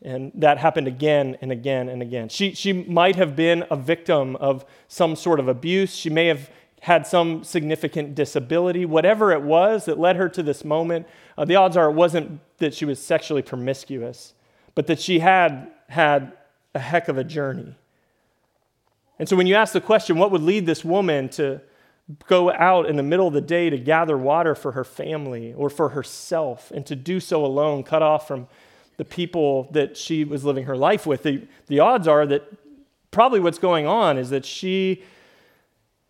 And 0.02 0.32
that 0.34 0.58
happened 0.58 0.88
again 0.88 1.36
and 1.42 1.52
again 1.52 1.88
and 1.88 2.00
again. 2.00 2.30
She, 2.30 2.54
she 2.54 2.72
might 2.72 3.16
have 3.16 3.36
been 3.36 3.64
a 3.70 3.76
victim 3.76 4.36
of 4.36 4.64
some 4.88 5.14
sort 5.14 5.38
of 5.38 5.48
abuse. 5.48 5.94
She 5.94 6.08
may 6.08 6.26
have 6.26 6.50
had 6.80 7.06
some 7.06 7.44
significant 7.44 8.14
disability. 8.14 8.86
Whatever 8.86 9.32
it 9.32 9.42
was 9.42 9.84
that 9.84 9.98
led 9.98 10.16
her 10.16 10.28
to 10.30 10.42
this 10.42 10.64
moment, 10.64 11.06
uh, 11.36 11.44
the 11.44 11.56
odds 11.56 11.76
are 11.76 11.90
it 11.90 11.94
wasn't 11.94 12.40
that 12.58 12.72
she 12.72 12.86
was 12.86 12.98
sexually 12.98 13.42
promiscuous, 13.42 14.32
but 14.74 14.86
that 14.86 14.98
she 14.98 15.18
had 15.18 15.70
had 15.88 16.32
a 16.74 16.78
heck 16.78 17.08
of 17.08 17.18
a 17.18 17.24
journey. 17.24 17.76
And 19.20 19.28
so 19.28 19.36
when 19.36 19.46
you 19.46 19.54
ask 19.54 19.74
the 19.74 19.82
question, 19.82 20.16
what 20.16 20.30
would 20.30 20.40
lead 20.40 20.64
this 20.64 20.82
woman 20.82 21.28
to 21.28 21.60
go 22.26 22.50
out 22.50 22.86
in 22.86 22.96
the 22.96 23.02
middle 23.02 23.28
of 23.28 23.34
the 23.34 23.42
day 23.42 23.68
to 23.68 23.76
gather 23.76 24.16
water 24.16 24.54
for 24.54 24.72
her 24.72 24.82
family 24.82 25.52
or 25.52 25.68
for 25.68 25.90
herself 25.90 26.70
and 26.70 26.86
to 26.86 26.96
do 26.96 27.20
so 27.20 27.44
alone, 27.44 27.82
cut 27.82 28.00
off 28.00 28.26
from 28.26 28.48
the 28.96 29.04
people 29.04 29.68
that 29.72 29.98
she 29.98 30.24
was 30.24 30.42
living 30.42 30.64
her 30.64 30.74
life 30.74 31.06
with, 31.06 31.22
the, 31.22 31.46
the 31.66 31.80
odds 31.80 32.08
are 32.08 32.24
that 32.26 32.50
probably 33.10 33.40
what's 33.40 33.58
going 33.58 33.86
on 33.86 34.16
is 34.16 34.30
that 34.30 34.46
she 34.46 35.02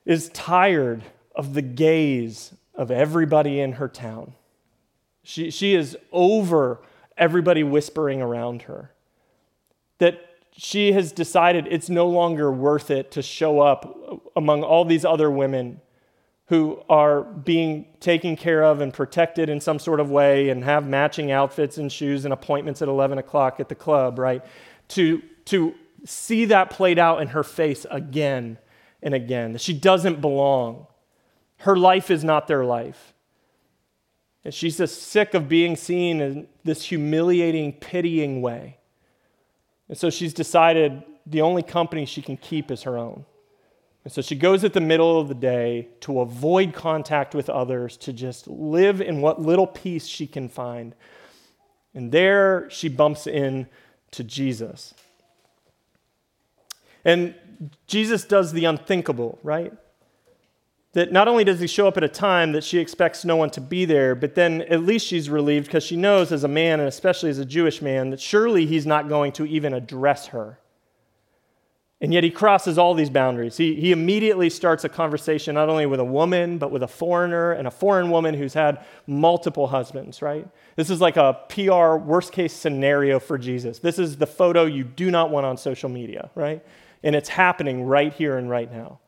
is 0.05 0.29
tired 0.29 1.02
of 1.35 1.55
the 1.55 1.62
gaze 1.62 2.55
of 2.76 2.93
everybody 2.93 3.59
in 3.59 3.73
her 3.73 3.88
town. 3.88 4.35
She, 5.25 5.50
she 5.50 5.75
is 5.75 5.97
over 6.12 6.81
everybody 7.19 7.64
whispering 7.64 8.23
around 8.23 8.62
her. 8.62 8.93
That 9.99 10.30
she 10.57 10.92
has 10.92 11.12
decided 11.12 11.66
it's 11.71 11.88
no 11.88 12.07
longer 12.07 12.50
worth 12.50 12.90
it 12.90 13.11
to 13.12 13.23
show 13.23 13.61
up 13.61 14.23
among 14.37 14.62
all 14.62 14.85
these 14.85 15.04
other 15.04 15.30
women 15.30 15.80
who 16.47 16.83
are 16.88 17.23
being 17.23 17.87
taken 18.00 18.35
care 18.35 18.64
of 18.64 18.80
and 18.80 18.92
protected 18.92 19.49
in 19.49 19.61
some 19.61 19.78
sort 19.78 20.00
of 20.00 20.11
way 20.11 20.49
and 20.49 20.64
have 20.64 20.85
matching 20.85 21.30
outfits 21.30 21.78
and 21.78 21.92
shoes 21.92 22.25
and 22.25 22.35
appointments 22.35 22.83
at 22.83 22.88
11 22.88 23.19
o'clock 23.19 23.61
at 23.61 23.69
the 23.69 23.75
club, 23.75 24.19
right? 24.19 24.45
To, 24.88 25.23
to 25.45 25.75
see 26.04 26.47
that 26.47 26.71
played 26.71 26.99
out 26.99 27.23
in 27.23 27.28
her 27.28 27.45
face 27.45 27.87
again 27.88 28.59
and 29.00 29.14
again, 29.14 29.57
she 29.59 29.73
doesn't 29.73 30.21
belong. 30.21 30.88
Her 31.59 31.76
life 31.76 32.11
is 32.11 32.25
not 32.25 32.49
their 32.49 32.64
life. 32.64 33.14
And 34.45 34.52
she's 34.52 34.78
just 34.78 35.02
sick 35.02 35.35
of 35.35 35.49
being 35.49 35.76
seen 35.76 36.21
in 36.21 36.49
this 36.64 36.87
humiliating, 36.87 37.75
pitying 37.75 38.42
way. 38.42 38.80
And 39.91 39.99
so 39.99 40.09
she's 40.09 40.33
decided 40.33 41.03
the 41.27 41.41
only 41.41 41.65
company 41.65 42.07
she 42.07 42.23
can 42.23 42.37
keep 42.37 42.71
is 42.71 42.85
her 42.85 42.97
own. 42.97 43.25
And 44.05 44.13
so 44.13 44.23
she 44.23 44.37
goes 44.37 44.63
at 44.63 44.73
the 44.73 44.81
middle 44.81 45.19
of 45.19 45.27
the 45.27 45.35
day 45.35 45.89
to 46.03 46.21
avoid 46.21 46.73
contact 46.73 47.35
with 47.35 47.51
others, 47.51 47.97
to 47.99 48.13
just 48.13 48.47
live 48.47 49.01
in 49.01 49.21
what 49.21 49.43
little 49.43 49.67
peace 49.67 50.07
she 50.07 50.29
can 50.29 50.49
find. 50.49 50.95
And 51.93 52.13
there 52.13 52.71
she 52.71 52.89
bumps 52.89 53.27
in 53.27 53.67
to 54.13 54.23
Jesus. 54.23 54.95
And 57.05 57.35
Jesus 57.89 58.25
does 58.25 58.53
the 58.53 58.67
unthinkable, 58.67 59.41
right? 59.43 59.73
That 60.93 61.13
not 61.13 61.29
only 61.29 61.45
does 61.45 61.61
he 61.61 61.67
show 61.67 61.87
up 61.87 61.97
at 61.97 62.03
a 62.03 62.09
time 62.09 62.53
that 62.53 62.65
she 62.65 62.79
expects 62.79 63.25
no 63.25 63.37
one 63.37 63.51
to 63.51 63.61
be 63.61 63.85
there, 63.85 64.15
but 64.15 64.35
then 64.35 64.63
at 64.63 64.83
least 64.83 65.07
she's 65.07 65.31
relieved 65.31 65.67
because 65.67 65.85
she 65.85 65.97
knows 65.97 66.33
as 66.33 66.43
a 66.43 66.49
man, 66.49 66.81
and 66.81 66.89
especially 66.89 67.31
as 67.31 67.39
a 67.39 67.45
Jewish 67.45 67.81
man, 67.81 68.11
that 68.11 68.21
surely 68.21 68.67
he's 68.67 68.87
not 68.87 69.09
going 69.09 69.33
to 69.33 69.47
even 69.47 69.73
address 69.73 70.29
her. 70.29 70.59
And 72.03 72.15
yet 72.15 72.25
he 72.25 72.31
crosses 72.31 72.79
all 72.79 72.95
these 72.95 73.11
boundaries. 73.11 73.59
He, 73.59 73.75
he 73.75 73.93
immediately 73.93 74.49
starts 74.49 74.85
a 74.85 74.89
conversation 74.89 75.55
not 75.55 75.69
only 75.69 75.85
with 75.85 76.01
a 76.01 76.05
woman, 76.05 76.57
but 76.57 76.71
with 76.71 76.83
a 76.83 76.89
foreigner 76.89 77.53
and 77.53 77.69
a 77.69 77.71
foreign 77.71 78.11
woman 78.11 78.35
who's 78.35 78.55
had 78.55 78.83
multiple 79.07 79.67
husbands, 79.67 80.23
right? 80.23 80.49
This 80.77 80.89
is 80.89 81.01
like 81.03 81.19
a 81.19 81.39
PR 81.51 82.03
worst 82.03 82.33
case 82.33 82.55
scenario 82.55 83.21
for 83.21 83.37
Jesus. 83.37 83.81
This 83.81 83.99
is 83.99 84.17
the 84.17 84.27
photo 84.27 84.65
you 84.65 84.83
do 84.83 85.11
not 85.11 85.31
want 85.31 85.45
on 85.45 85.59
social 85.59 85.91
media, 85.91 86.31
right? 86.35 86.65
And 87.03 87.15
it's 87.15 87.29
happening 87.29 87.85
right 87.85 88.13
here 88.15 88.39
and 88.39 88.49
right 88.49 88.73
now. 88.73 88.99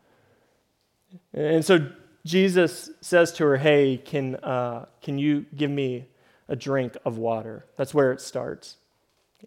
And 1.33 1.65
so 1.65 1.89
Jesus 2.25 2.91
says 3.01 3.33
to 3.35 3.45
her, 3.45 3.57
Hey, 3.57 3.97
can, 3.97 4.37
uh, 4.37 4.87
can 5.03 5.19
you 5.19 5.47
give 5.57 5.71
me 5.71 6.07
a 6.49 6.57
drink 6.57 6.97
of 7.05 7.19
water? 7.19 7.67
That's 7.77 7.95
where 7.95 8.13
it 8.13 8.21
starts. 8.21 8.77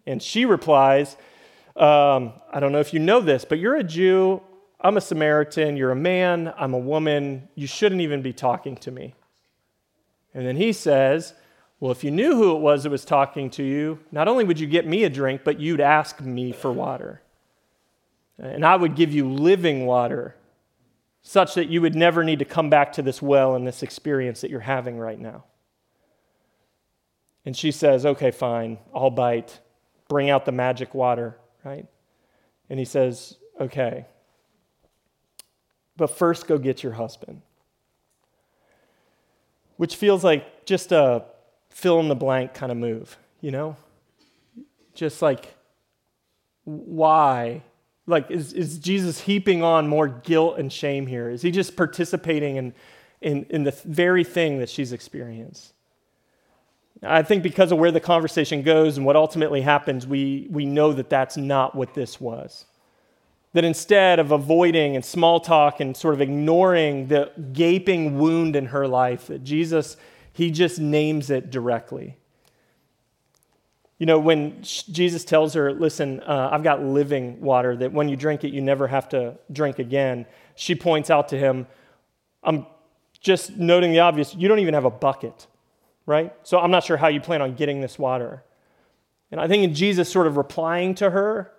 And 0.06 0.22
she 0.22 0.44
replies, 0.44 1.16
um, 1.76 2.32
I 2.50 2.60
don't 2.60 2.72
know 2.72 2.80
if 2.80 2.94
you 2.94 3.00
know 3.00 3.20
this, 3.20 3.44
but 3.44 3.58
you're 3.58 3.76
a 3.76 3.84
Jew. 3.84 4.42
I'm 4.80 4.96
a 4.96 5.00
Samaritan. 5.00 5.76
You're 5.76 5.90
a 5.90 5.96
man. 5.96 6.52
I'm 6.56 6.74
a 6.74 6.78
woman. 6.78 7.48
You 7.54 7.66
shouldn't 7.66 8.00
even 8.00 8.22
be 8.22 8.32
talking 8.32 8.76
to 8.78 8.90
me. 8.90 9.14
And 10.34 10.46
then 10.46 10.56
he 10.56 10.72
says, 10.72 11.34
Well, 11.80 11.92
if 11.92 12.02
you 12.02 12.10
knew 12.10 12.34
who 12.34 12.56
it 12.56 12.60
was 12.60 12.82
that 12.82 12.90
was 12.90 13.04
talking 13.04 13.50
to 13.50 13.62
you, 13.62 13.98
not 14.10 14.28
only 14.28 14.44
would 14.44 14.58
you 14.58 14.66
get 14.66 14.86
me 14.86 15.04
a 15.04 15.10
drink, 15.10 15.42
but 15.44 15.60
you'd 15.60 15.80
ask 15.80 16.20
me 16.20 16.52
for 16.52 16.72
water. 16.72 17.22
And 18.38 18.64
I 18.64 18.76
would 18.76 18.96
give 18.96 19.12
you 19.12 19.30
living 19.30 19.86
water 19.86 20.34
such 21.28 21.54
that 21.54 21.68
you 21.68 21.80
would 21.80 21.96
never 21.96 22.22
need 22.22 22.38
to 22.38 22.44
come 22.44 22.70
back 22.70 22.92
to 22.92 23.02
this 23.02 23.20
well 23.20 23.56
and 23.56 23.66
this 23.66 23.82
experience 23.82 24.42
that 24.42 24.48
you're 24.48 24.60
having 24.60 24.96
right 24.96 25.18
now. 25.18 25.42
And 27.44 27.56
she 27.56 27.72
says, 27.72 28.06
Okay, 28.06 28.30
fine, 28.30 28.78
I'll 28.94 29.10
bite. 29.10 29.58
Bring 30.08 30.30
out 30.30 30.44
the 30.44 30.52
magic 30.52 30.94
water, 30.94 31.36
right? 31.64 31.84
And 32.70 32.78
he 32.78 32.84
says, 32.84 33.34
Okay, 33.60 34.06
but 35.96 36.16
first 36.16 36.46
go 36.46 36.58
get 36.58 36.84
your 36.84 36.92
husband. 36.92 37.42
Which 39.78 39.96
feels 39.96 40.22
like 40.22 40.64
just 40.64 40.92
a 40.92 41.24
fill 41.70 41.98
in 41.98 42.06
the 42.06 42.14
blank 42.14 42.54
kind 42.54 42.70
of 42.70 42.78
move, 42.78 43.18
you 43.40 43.50
know? 43.50 43.76
Just 44.94 45.22
like, 45.22 45.56
why? 46.62 47.62
Like, 48.06 48.30
is, 48.30 48.52
is 48.52 48.78
Jesus 48.78 49.20
heaping 49.20 49.62
on 49.62 49.88
more 49.88 50.06
guilt 50.06 50.58
and 50.58 50.72
shame 50.72 51.06
here? 51.06 51.28
Is 51.28 51.42
he 51.42 51.50
just 51.50 51.76
participating 51.76 52.56
in, 52.56 52.74
in, 53.20 53.46
in 53.50 53.64
the 53.64 53.72
very 53.72 54.22
thing 54.22 54.58
that 54.58 54.68
she's 54.68 54.92
experienced? 54.92 55.72
I 57.02 57.22
think 57.22 57.42
because 57.42 57.72
of 57.72 57.78
where 57.78 57.90
the 57.90 58.00
conversation 58.00 58.62
goes 58.62 58.96
and 58.96 59.04
what 59.04 59.16
ultimately 59.16 59.60
happens, 59.60 60.06
we, 60.06 60.46
we 60.50 60.64
know 60.64 60.92
that 60.92 61.10
that's 61.10 61.36
not 61.36 61.74
what 61.74 61.94
this 61.94 62.20
was. 62.20 62.64
That 63.52 63.64
instead 63.64 64.18
of 64.18 64.32
avoiding 64.32 64.96
and 64.96 65.04
small 65.04 65.40
talk 65.40 65.80
and 65.80 65.96
sort 65.96 66.14
of 66.14 66.20
ignoring 66.20 67.08
the 67.08 67.32
gaping 67.52 68.18
wound 68.18 68.54
in 68.54 68.66
her 68.66 68.86
life, 68.86 69.26
that 69.26 69.44
Jesus, 69.44 69.96
he 70.32 70.50
just 70.50 70.78
names 70.78 71.30
it 71.30 71.50
directly. 71.50 72.16
You 73.98 74.06
know, 74.06 74.18
when 74.18 74.62
Jesus 74.62 75.24
tells 75.24 75.54
her, 75.54 75.72
listen, 75.72 76.20
uh, 76.20 76.50
I've 76.52 76.62
got 76.62 76.82
living 76.82 77.40
water 77.40 77.76
that 77.76 77.92
when 77.92 78.08
you 78.08 78.16
drink 78.16 78.44
it, 78.44 78.52
you 78.52 78.60
never 78.60 78.86
have 78.86 79.08
to 79.10 79.38
drink 79.50 79.78
again, 79.78 80.26
she 80.54 80.74
points 80.74 81.10
out 81.10 81.28
to 81.30 81.38
him, 81.38 81.66
I'm 82.42 82.66
just 83.20 83.56
noting 83.56 83.92
the 83.92 84.00
obvious, 84.00 84.34
you 84.34 84.48
don't 84.48 84.58
even 84.58 84.74
have 84.74 84.84
a 84.84 84.90
bucket 84.90 85.46
right? 86.06 86.32
So 86.44 86.58
I'm 86.58 86.70
not 86.70 86.84
sure 86.84 86.96
how 86.96 87.08
you 87.08 87.20
plan 87.20 87.42
on 87.42 87.54
getting 87.54 87.80
this 87.80 87.98
water. 87.98 88.44
And 89.30 89.40
I 89.40 89.48
think 89.48 89.64
in 89.64 89.74
Jesus 89.74 90.08
sort 90.08 90.28
of 90.28 90.36
replying 90.36 90.94
to 90.96 91.10
her 91.10 91.52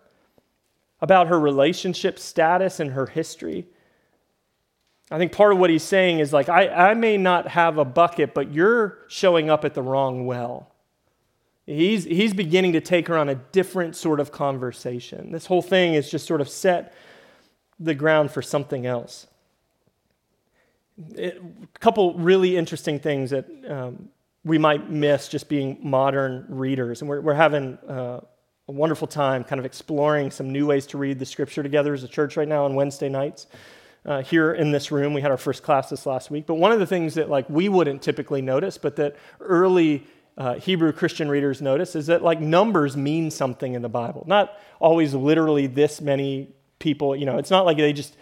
about 1.02 1.28
her 1.28 1.40
relationship 1.40 2.18
status 2.18 2.80
and 2.80 2.92
her 2.92 3.06
history, 3.06 3.68
I 5.12 5.18
think 5.18 5.34
part 5.34 5.52
of 5.52 5.60
what 5.60 5.70
he's 5.70 5.84
saying 5.84 6.20
is 6.20 6.34
like, 6.34 6.50
I, 6.50 6.68
I 6.68 6.94
may 6.94 7.18
not 7.18 7.50
have 7.50 7.78
a 7.78 7.86
bucket, 7.86 8.34
but 8.34 8.52
you're 8.52 9.00
showing 9.10 9.50
up 9.50 9.64
at 9.64 9.74
the 9.74 9.82
wrong 9.82 10.26
well. 10.26 10.72
He's, 11.68 12.06
he's 12.06 12.34
beginning 12.34 12.74
to 12.74 12.82
take 12.82 13.10
her 13.10 13.18
on 13.18 13.28
a 13.28 13.36
different 13.36 13.98
sort 13.98 14.22
of 14.22 14.32
conversation. 14.32 15.34
This 15.34 15.46
whole 15.46 15.62
thing 15.62 15.96
is 15.96 16.10
just 16.10 16.26
sort 16.26 16.40
of 16.40 16.48
set 16.48 16.94
the 17.78 17.94
ground 17.94 18.32
for 18.32 18.42
something 18.42 18.86
else. 18.86 19.28
It, 21.14 21.42
a 21.76 21.80
couple 21.80 22.14
really 22.14 22.56
interesting 22.56 23.00
things 23.00 23.32
that 23.32 23.46
um, 23.70 24.08
we 24.46 24.58
might 24.58 24.90
miss 24.90 25.28
just 25.28 25.50
being 25.50 25.78
modern 25.84 26.46
readers. 26.48 27.02
And 27.02 27.10
we're, 27.10 27.20
we're 27.20 27.34
having 27.34 27.78
uh, 27.90 28.22
a 28.70 28.72
wonderful 28.72 29.08
time 29.08 29.44
kind 29.44 29.60
of 29.60 29.66
exploring 29.66 30.32
some 30.32 30.54
new 30.54 30.68
ways 30.68 30.88
to 30.88 30.98
read 30.98 31.20
the 31.20 31.26
scripture 31.26 31.64
together 31.64 31.94
as 31.94 32.02
a 32.02 32.08
church 32.08 32.38
right 32.38 32.48
now 32.48 32.64
on 32.64 32.76
Wednesday 32.76 33.10
nights. 33.10 33.48
Uh, 34.06 34.22
here 34.22 34.54
in 34.54 34.72
this 34.72 34.90
room, 34.90 35.14
we 35.14 35.20
had 35.20 35.32
our 35.32 35.38
first 35.38 35.64
class 35.64 35.90
this 35.90 36.06
last 36.06 36.32
week. 36.32 36.46
But 36.46 36.56
one 36.56 36.72
of 36.72 36.80
the 36.80 36.88
things 36.88 37.16
that 37.16 37.30
like 37.30 37.50
we 37.50 37.68
wouldn't 37.68 38.02
typically 38.02 38.42
notice, 38.42 38.78
but 38.78 38.96
that 38.96 39.18
early 39.42 40.08
uh, 40.38 40.56
Hebrew 40.56 40.92
Christian 40.92 41.30
readers 41.30 41.62
notice, 41.62 41.96
is 41.96 42.08
that 42.08 42.22
like 42.22 42.40
numbers 42.40 42.96
mean 42.96 43.32
something 43.32 43.74
in 43.74 43.82
the 43.82 43.90
Bible. 43.90 44.24
Not 44.28 44.58
always 44.80 45.14
literally 45.14 45.68
this 45.68 46.00
many 46.00 46.50
people. 46.80 47.16
You 47.16 47.26
know, 47.26 47.38
it's 47.38 47.50
not 47.50 47.66
like 47.66 47.78
they 47.78 47.94
just 47.94 48.16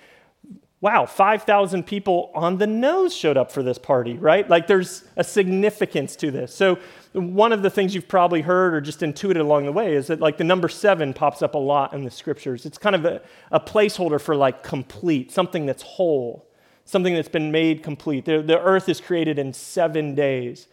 wow, 0.86 1.03
5,000 1.03 1.84
people 1.88 2.29
on 2.36 2.60
the 2.60 2.67
nose 2.67 3.15
showed 3.15 3.38
up 3.38 3.51
for 3.51 3.63
this 3.63 3.79
party, 3.79 4.13
right? 4.13 4.48
Like 4.48 4.67
there's 4.67 5.03
a 5.15 5.24
significance 5.24 6.15
to 6.17 6.29
this. 6.29 6.53
So, 6.53 6.77
one 7.13 7.51
of 7.51 7.63
the 7.63 7.72
things 7.72 7.95
you've 7.95 8.07
probably 8.07 8.41
heard 8.41 8.75
or 8.75 8.81
just 8.81 9.01
intuited 9.01 9.41
along 9.41 9.65
the 9.65 9.72
way 9.72 9.95
is 9.95 10.07
that 10.07 10.19
like 10.19 10.38
the 10.38 10.43
number 10.43 10.69
seven 10.69 11.12
pops 11.12 11.41
up 11.41 11.55
a 11.55 11.57
lot 11.57 11.93
in 11.93 12.03
the 12.03 12.12
scriptures. 12.12 12.67
It's 12.67 12.77
kind 12.77 12.95
of 12.95 13.03
a, 13.05 13.22
a 13.51 13.60
placeholder 13.60 14.21
for 14.21 14.36
like 14.36 14.62
complete, 14.62 15.32
something 15.32 15.65
that's 15.65 15.82
whole, 15.82 16.45
something 16.84 17.15
that's 17.15 17.30
been 17.30 17.51
made 17.51 17.82
complete. 17.82 18.25
The, 18.25 18.43
the 18.43 18.62
earth 18.62 18.88
is 18.88 19.01
created 19.01 19.39
in 19.39 19.54
seven 19.54 20.13
days. 20.13 20.67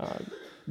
Uh, 0.00 0.18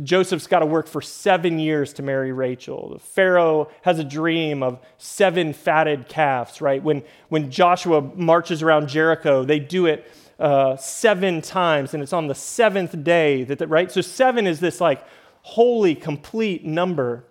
Joseph's 0.03 0.47
got 0.47 0.59
to 0.59 0.65
work 0.65 0.87
for 0.87 1.01
seven 1.01 1.59
years 1.59 1.93
to 1.93 2.03
marry 2.03 2.31
Rachel. 2.31 2.99
Pharaoh 2.99 3.69
has 3.81 3.99
a 3.99 4.03
dream 4.03 4.63
of 4.63 4.79
seven 4.97 5.53
fatted 5.53 6.07
calves, 6.07 6.61
right? 6.61 6.81
When, 6.81 7.03
when 7.29 7.51
Joshua 7.51 8.01
marches 8.01 8.63
around 8.63 8.87
Jericho, 8.87 9.43
they 9.43 9.59
do 9.59 9.85
it 9.85 10.09
uh, 10.39 10.75
seven 10.77 11.41
times, 11.41 11.93
and 11.93 12.01
it's 12.01 12.13
on 12.13 12.27
the 12.27 12.35
seventh 12.35 13.03
day 13.03 13.43
that, 13.43 13.59
the, 13.59 13.67
right? 13.67 13.91
So 13.91 14.01
seven 14.01 14.47
is 14.47 14.59
this 14.59 14.81
like 14.81 15.05
holy, 15.41 15.95
complete 15.95 16.65
number. 16.65 17.25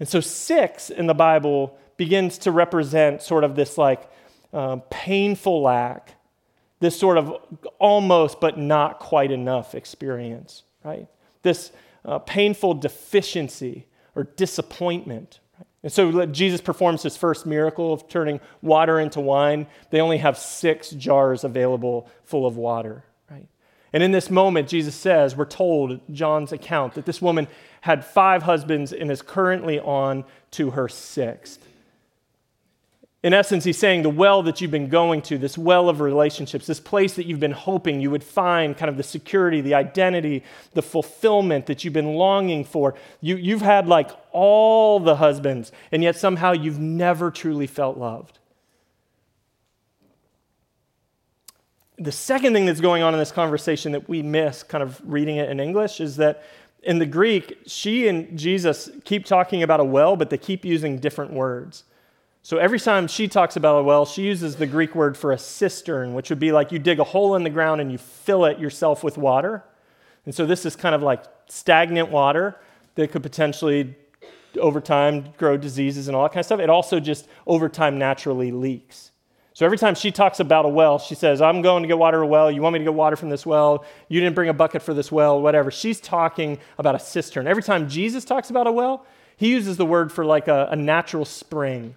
And 0.00 0.08
so 0.08 0.20
six 0.20 0.90
in 0.90 1.06
the 1.06 1.14
Bible 1.14 1.78
begins 1.96 2.38
to 2.38 2.50
represent 2.50 3.22
sort 3.22 3.44
of 3.44 3.54
this 3.54 3.78
like 3.78 4.10
uh, 4.52 4.76
painful 4.90 5.62
lack, 5.62 6.14
this 6.80 6.98
sort 6.98 7.16
of 7.16 7.36
almost 7.78 8.40
but 8.40 8.58
not 8.58 8.98
quite 8.98 9.30
enough 9.30 9.74
experience, 9.74 10.64
right? 10.84 11.06
This 11.42 11.72
uh, 12.04 12.18
painful 12.18 12.74
deficiency 12.74 13.86
or 14.14 14.24
disappointment. 14.24 15.40
And 15.82 15.92
so 15.92 16.26
Jesus 16.26 16.60
performs 16.60 17.02
his 17.02 17.16
first 17.16 17.44
miracle 17.44 17.92
of 17.92 18.08
turning 18.08 18.40
water 18.60 19.00
into 19.00 19.20
wine. 19.20 19.66
They 19.90 20.00
only 20.00 20.18
have 20.18 20.38
six 20.38 20.90
jars 20.90 21.42
available 21.44 22.08
full 22.24 22.46
of 22.46 22.56
water. 22.56 23.04
Right? 23.28 23.48
And 23.92 24.02
in 24.02 24.12
this 24.12 24.30
moment, 24.30 24.68
Jesus 24.68 24.94
says, 24.94 25.36
we're 25.36 25.44
told, 25.44 26.00
John's 26.12 26.52
account, 26.52 26.94
that 26.94 27.04
this 27.04 27.20
woman 27.20 27.48
had 27.80 28.04
five 28.04 28.44
husbands 28.44 28.92
and 28.92 29.10
is 29.10 29.22
currently 29.22 29.80
on 29.80 30.24
to 30.52 30.70
her 30.70 30.88
sixth. 30.88 31.66
In 33.22 33.32
essence, 33.32 33.62
he's 33.62 33.78
saying 33.78 34.02
the 34.02 34.10
well 34.10 34.42
that 34.42 34.60
you've 34.60 34.72
been 34.72 34.88
going 34.88 35.22
to, 35.22 35.38
this 35.38 35.56
well 35.56 35.88
of 35.88 36.00
relationships, 36.00 36.66
this 36.66 36.80
place 36.80 37.14
that 37.14 37.24
you've 37.24 37.38
been 37.38 37.52
hoping 37.52 38.00
you 38.00 38.10
would 38.10 38.24
find 38.24 38.76
kind 38.76 38.88
of 38.88 38.96
the 38.96 39.04
security, 39.04 39.60
the 39.60 39.74
identity, 39.74 40.42
the 40.72 40.82
fulfillment 40.82 41.66
that 41.66 41.84
you've 41.84 41.94
been 41.94 42.14
longing 42.14 42.64
for. 42.64 42.96
You, 43.20 43.36
you've 43.36 43.62
had 43.62 43.86
like 43.86 44.10
all 44.32 44.98
the 44.98 45.16
husbands, 45.16 45.70
and 45.92 46.02
yet 46.02 46.16
somehow 46.16 46.50
you've 46.50 46.80
never 46.80 47.30
truly 47.30 47.68
felt 47.68 47.96
loved. 47.96 48.40
The 51.98 52.10
second 52.10 52.54
thing 52.54 52.66
that's 52.66 52.80
going 52.80 53.04
on 53.04 53.14
in 53.14 53.20
this 53.20 53.30
conversation 53.30 53.92
that 53.92 54.08
we 54.08 54.22
miss, 54.22 54.64
kind 54.64 54.82
of 54.82 55.00
reading 55.04 55.36
it 55.36 55.48
in 55.48 55.60
English, 55.60 56.00
is 56.00 56.16
that 56.16 56.42
in 56.82 56.98
the 56.98 57.06
Greek, 57.06 57.58
she 57.66 58.08
and 58.08 58.36
Jesus 58.36 58.90
keep 59.04 59.24
talking 59.24 59.62
about 59.62 59.78
a 59.78 59.84
well, 59.84 60.16
but 60.16 60.28
they 60.28 60.38
keep 60.38 60.64
using 60.64 60.98
different 60.98 61.32
words. 61.32 61.84
So 62.44 62.58
every 62.58 62.80
time 62.80 63.06
she 63.06 63.28
talks 63.28 63.54
about 63.54 63.78
a 63.78 63.82
well, 63.84 64.04
she 64.04 64.22
uses 64.22 64.56
the 64.56 64.66
Greek 64.66 64.96
word 64.96 65.16
for 65.16 65.30
a 65.30 65.38
cistern, 65.38 66.12
which 66.12 66.28
would 66.28 66.40
be 66.40 66.50
like 66.50 66.72
you 66.72 66.80
dig 66.80 66.98
a 66.98 67.04
hole 67.04 67.36
in 67.36 67.44
the 67.44 67.50
ground 67.50 67.80
and 67.80 67.92
you 67.92 67.98
fill 67.98 68.44
it 68.46 68.58
yourself 68.58 69.04
with 69.04 69.16
water. 69.16 69.62
And 70.24 70.34
so 70.34 70.44
this 70.44 70.66
is 70.66 70.74
kind 70.74 70.92
of 70.92 71.02
like 71.02 71.22
stagnant 71.46 72.10
water 72.10 72.56
that 72.96 73.12
could 73.12 73.22
potentially, 73.22 73.94
over 74.58 74.80
time, 74.80 75.32
grow 75.38 75.56
diseases 75.56 76.08
and 76.08 76.16
all 76.16 76.24
that 76.24 76.30
kind 76.30 76.40
of 76.40 76.46
stuff. 76.46 76.58
It 76.58 76.68
also 76.68 76.98
just, 76.98 77.28
over 77.46 77.68
time, 77.68 77.96
naturally 77.96 78.50
leaks. 78.50 79.12
So 79.54 79.64
every 79.64 79.78
time 79.78 79.94
she 79.94 80.10
talks 80.10 80.40
about 80.40 80.64
a 80.64 80.68
well, 80.68 80.98
she 80.98 81.14
says, 81.14 81.40
I'm 81.40 81.62
going 81.62 81.84
to 81.84 81.86
get 81.86 81.98
water 81.98 82.22
a 82.22 82.26
well. 82.26 82.50
You 82.50 82.60
want 82.60 82.72
me 82.72 82.80
to 82.80 82.84
get 82.86 82.94
water 82.94 83.14
from 83.14 83.28
this 83.30 83.46
well? 83.46 83.84
You 84.08 84.18
didn't 84.18 84.34
bring 84.34 84.48
a 84.48 84.54
bucket 84.54 84.82
for 84.82 84.94
this 84.94 85.12
well, 85.12 85.40
whatever. 85.40 85.70
She's 85.70 86.00
talking 86.00 86.58
about 86.76 86.96
a 86.96 86.98
cistern. 86.98 87.46
Every 87.46 87.62
time 87.62 87.88
Jesus 87.88 88.24
talks 88.24 88.50
about 88.50 88.66
a 88.66 88.72
well, 88.72 89.06
he 89.36 89.50
uses 89.50 89.76
the 89.76 89.86
word 89.86 90.10
for 90.10 90.24
like 90.24 90.48
a, 90.48 90.68
a 90.72 90.76
natural 90.76 91.24
spring 91.24 91.94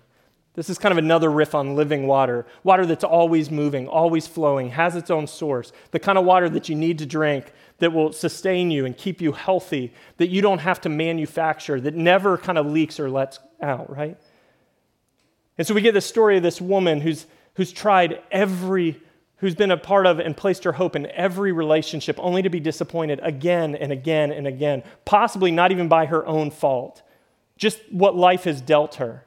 this 0.56 0.70
is 0.70 0.78
kind 0.78 0.92
of 0.92 0.98
another 0.98 1.30
riff 1.30 1.54
on 1.54 1.76
living 1.76 2.08
water 2.08 2.46
water 2.64 2.86
that's 2.86 3.04
always 3.04 3.52
moving, 3.52 3.88
always 3.88 4.26
flowing, 4.26 4.70
has 4.70 4.96
its 4.96 5.12
own 5.12 5.28
source, 5.28 5.72
the 5.92 6.00
kind 6.00 6.18
of 6.18 6.26
water 6.26 6.50
that 6.50 6.70
you 6.70 6.76
need 6.76 6.98
to 7.00 7.06
drink 7.06 7.52
that 7.80 7.92
will 7.92 8.14
sustain 8.14 8.72
you 8.72 8.86
and 8.86 8.98
keep 8.98 9.22
you 9.22 9.34
healthy, 9.34 9.94
that 10.18 10.30
you 10.30 10.42
don't 10.42 10.60
have 10.60 10.80
to 10.82 10.90
manufacture, 10.90 11.80
that 11.82 11.94
never 11.94 12.38
kind 12.38 12.58
of 12.58 12.66
leaks 12.66 13.00
or 13.00 13.10
lets 13.10 13.40
out, 13.62 13.94
right? 13.94 14.18
And 15.58 15.68
so 15.68 15.74
we 15.74 15.82
get 15.82 15.94
the 15.94 16.02
story 16.02 16.38
of 16.38 16.44
this 16.44 16.62
woman 16.62 17.02
who's, 17.02 17.26
who's 17.56 17.72
tried 17.72 18.22
every, 18.32 19.02
who's 19.38 19.56
been 19.56 19.72
a 19.72 19.78
part 19.78 20.06
of 20.06 20.20
and 20.20 20.36
placed 20.36 20.64
her 20.64 20.74
hope 20.74 20.96
in 20.96 21.08
every 21.08 21.52
relationship 21.52 22.18
only 22.20 22.42
to 22.42 22.50
be 22.50 22.60
disappointed 22.60 23.20
again 23.24 23.76
and 23.76 23.92
again 23.92 24.32
and 24.32 24.48
again, 24.48 24.84
possibly 25.04 25.52
not 25.52 25.72
even 25.72 25.88
by 25.88 26.06
her 26.06 26.26
own 26.26 26.52
fault, 26.52 27.02
just 27.58 27.80
what 27.92 28.16
life 28.16 28.46
has 28.46 28.62
dealt 28.62 28.96
her. 28.96 29.26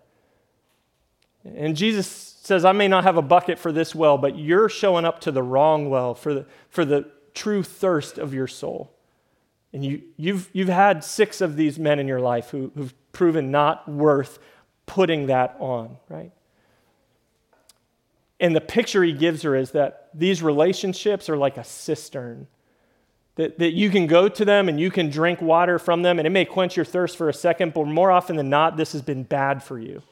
And 1.44 1.76
Jesus 1.76 2.06
says, 2.08 2.64
I 2.64 2.72
may 2.72 2.88
not 2.88 3.04
have 3.04 3.16
a 3.16 3.22
bucket 3.22 3.58
for 3.58 3.72
this 3.72 3.94
well, 3.94 4.18
but 4.18 4.38
you're 4.38 4.68
showing 4.68 5.04
up 5.04 5.20
to 5.22 5.30
the 5.30 5.42
wrong 5.42 5.88
well 5.90 6.14
for 6.14 6.34
the, 6.34 6.46
for 6.70 6.84
the 6.84 7.10
true 7.34 7.62
thirst 7.62 8.18
of 8.18 8.34
your 8.34 8.46
soul. 8.46 8.92
And 9.72 9.84
you, 9.84 10.02
you've, 10.16 10.48
you've 10.52 10.68
had 10.68 11.04
six 11.04 11.40
of 11.40 11.56
these 11.56 11.78
men 11.78 11.98
in 11.98 12.08
your 12.08 12.20
life 12.20 12.50
who, 12.50 12.72
who've 12.74 12.94
proven 13.12 13.50
not 13.50 13.88
worth 13.88 14.38
putting 14.86 15.26
that 15.26 15.56
on, 15.60 15.98
right? 16.08 16.32
And 18.40 18.56
the 18.56 18.60
picture 18.60 19.02
he 19.02 19.12
gives 19.12 19.42
her 19.42 19.54
is 19.54 19.72
that 19.72 20.08
these 20.14 20.42
relationships 20.42 21.28
are 21.28 21.36
like 21.36 21.56
a 21.56 21.64
cistern. 21.64 22.46
That, 23.34 23.58
that 23.58 23.72
you 23.72 23.90
can 23.90 24.06
go 24.06 24.28
to 24.28 24.44
them 24.44 24.68
and 24.68 24.80
you 24.80 24.90
can 24.90 25.10
drink 25.10 25.40
water 25.40 25.78
from 25.78 26.02
them, 26.02 26.18
and 26.18 26.26
it 26.26 26.30
may 26.30 26.44
quench 26.44 26.76
your 26.76 26.84
thirst 26.84 27.16
for 27.16 27.28
a 27.28 27.34
second, 27.34 27.74
but 27.74 27.86
more 27.86 28.10
often 28.10 28.36
than 28.36 28.48
not, 28.48 28.76
this 28.76 28.92
has 28.92 29.02
been 29.02 29.22
bad 29.22 29.62
for 29.62 29.78
you. 29.78 30.02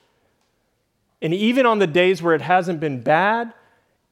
And 1.23 1.33
even 1.33 1.67
on 1.67 1.79
the 1.79 1.87
days 1.87 2.23
where 2.23 2.35
it 2.35 2.43
hasn't 2.43 2.81
been 2.81 3.03
bad, 3.03 3.53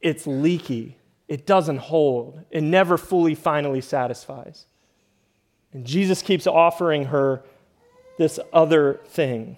it's 0.01 0.27
leaky. 0.27 0.99
It 1.29 1.47
doesn't 1.47 1.79
hold. 1.79 2.41
It 2.51 2.63
never 2.63 2.97
fully, 2.97 3.35
finally 3.35 3.81
satisfies. 3.81 4.67
And 5.73 5.87
Jesus 5.87 6.23
keeps 6.23 6.47
offering 6.47 7.07
her 7.07 7.43
this 8.19 8.39
other 8.53 9.01
thing. 9.07 9.57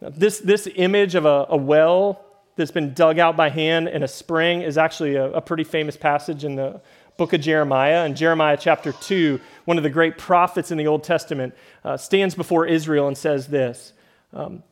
Now, 0.00 0.10
this, 0.10 0.40
this 0.40 0.68
image 0.74 1.14
of 1.14 1.24
a, 1.24 1.46
a, 1.48 1.56
well 1.56 2.24
that's 2.56 2.70
been 2.70 2.92
dug 2.94 3.18
out 3.18 3.36
by 3.36 3.48
hand 3.48 3.88
in 3.88 4.02
a 4.02 4.08
spring 4.08 4.62
is 4.62 4.76
actually 4.76 5.14
a, 5.14 5.30
a 5.32 5.40
pretty 5.40 5.64
famous 5.64 5.96
passage 5.96 6.44
in 6.44 6.56
the 6.56 6.80
book 7.16 7.32
of 7.32 7.40
Jeremiah. 7.40 8.04
In 8.04 8.14
Jeremiah 8.14 8.58
chapter 8.60 8.92
2, 8.92 9.40
one 9.64 9.76
of 9.78 9.82
the 9.82 9.90
great 9.90 10.18
prophets 10.18 10.70
in 10.70 10.78
the 10.78 10.86
Old 10.86 11.04
Testament 11.04 11.54
uh, 11.84 11.96
stands 11.96 12.34
before 12.34 12.66
Israel 12.66 13.08
and 13.08 13.16
says 13.16 13.46
this 13.46 13.92
um, 14.32 14.62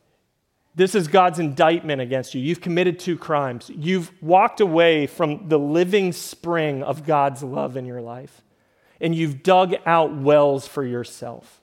This 0.75 0.93
is 0.93 1.07
God's 1.07 1.39
indictment 1.39 2.01
against 2.01 2.35
you. 2.35 2.41
You've 2.41 2.61
committed 2.61 2.99
two 2.99 3.17
crimes. 3.17 3.71
You've 3.73 4.11
walked 4.21 4.59
away 4.59 5.07
from 5.07 5.47
the 5.47 5.57
living 5.57 6.11
spring 6.11 6.83
of 6.83 7.05
God's 7.05 7.41
love 7.41 7.77
in 7.77 7.85
your 7.85 8.01
life, 8.01 8.41
and 8.99 9.15
you've 9.15 9.41
dug 9.41 9.75
out 9.85 10.15
wells 10.15 10.67
for 10.67 10.83
yourself. 10.83 11.61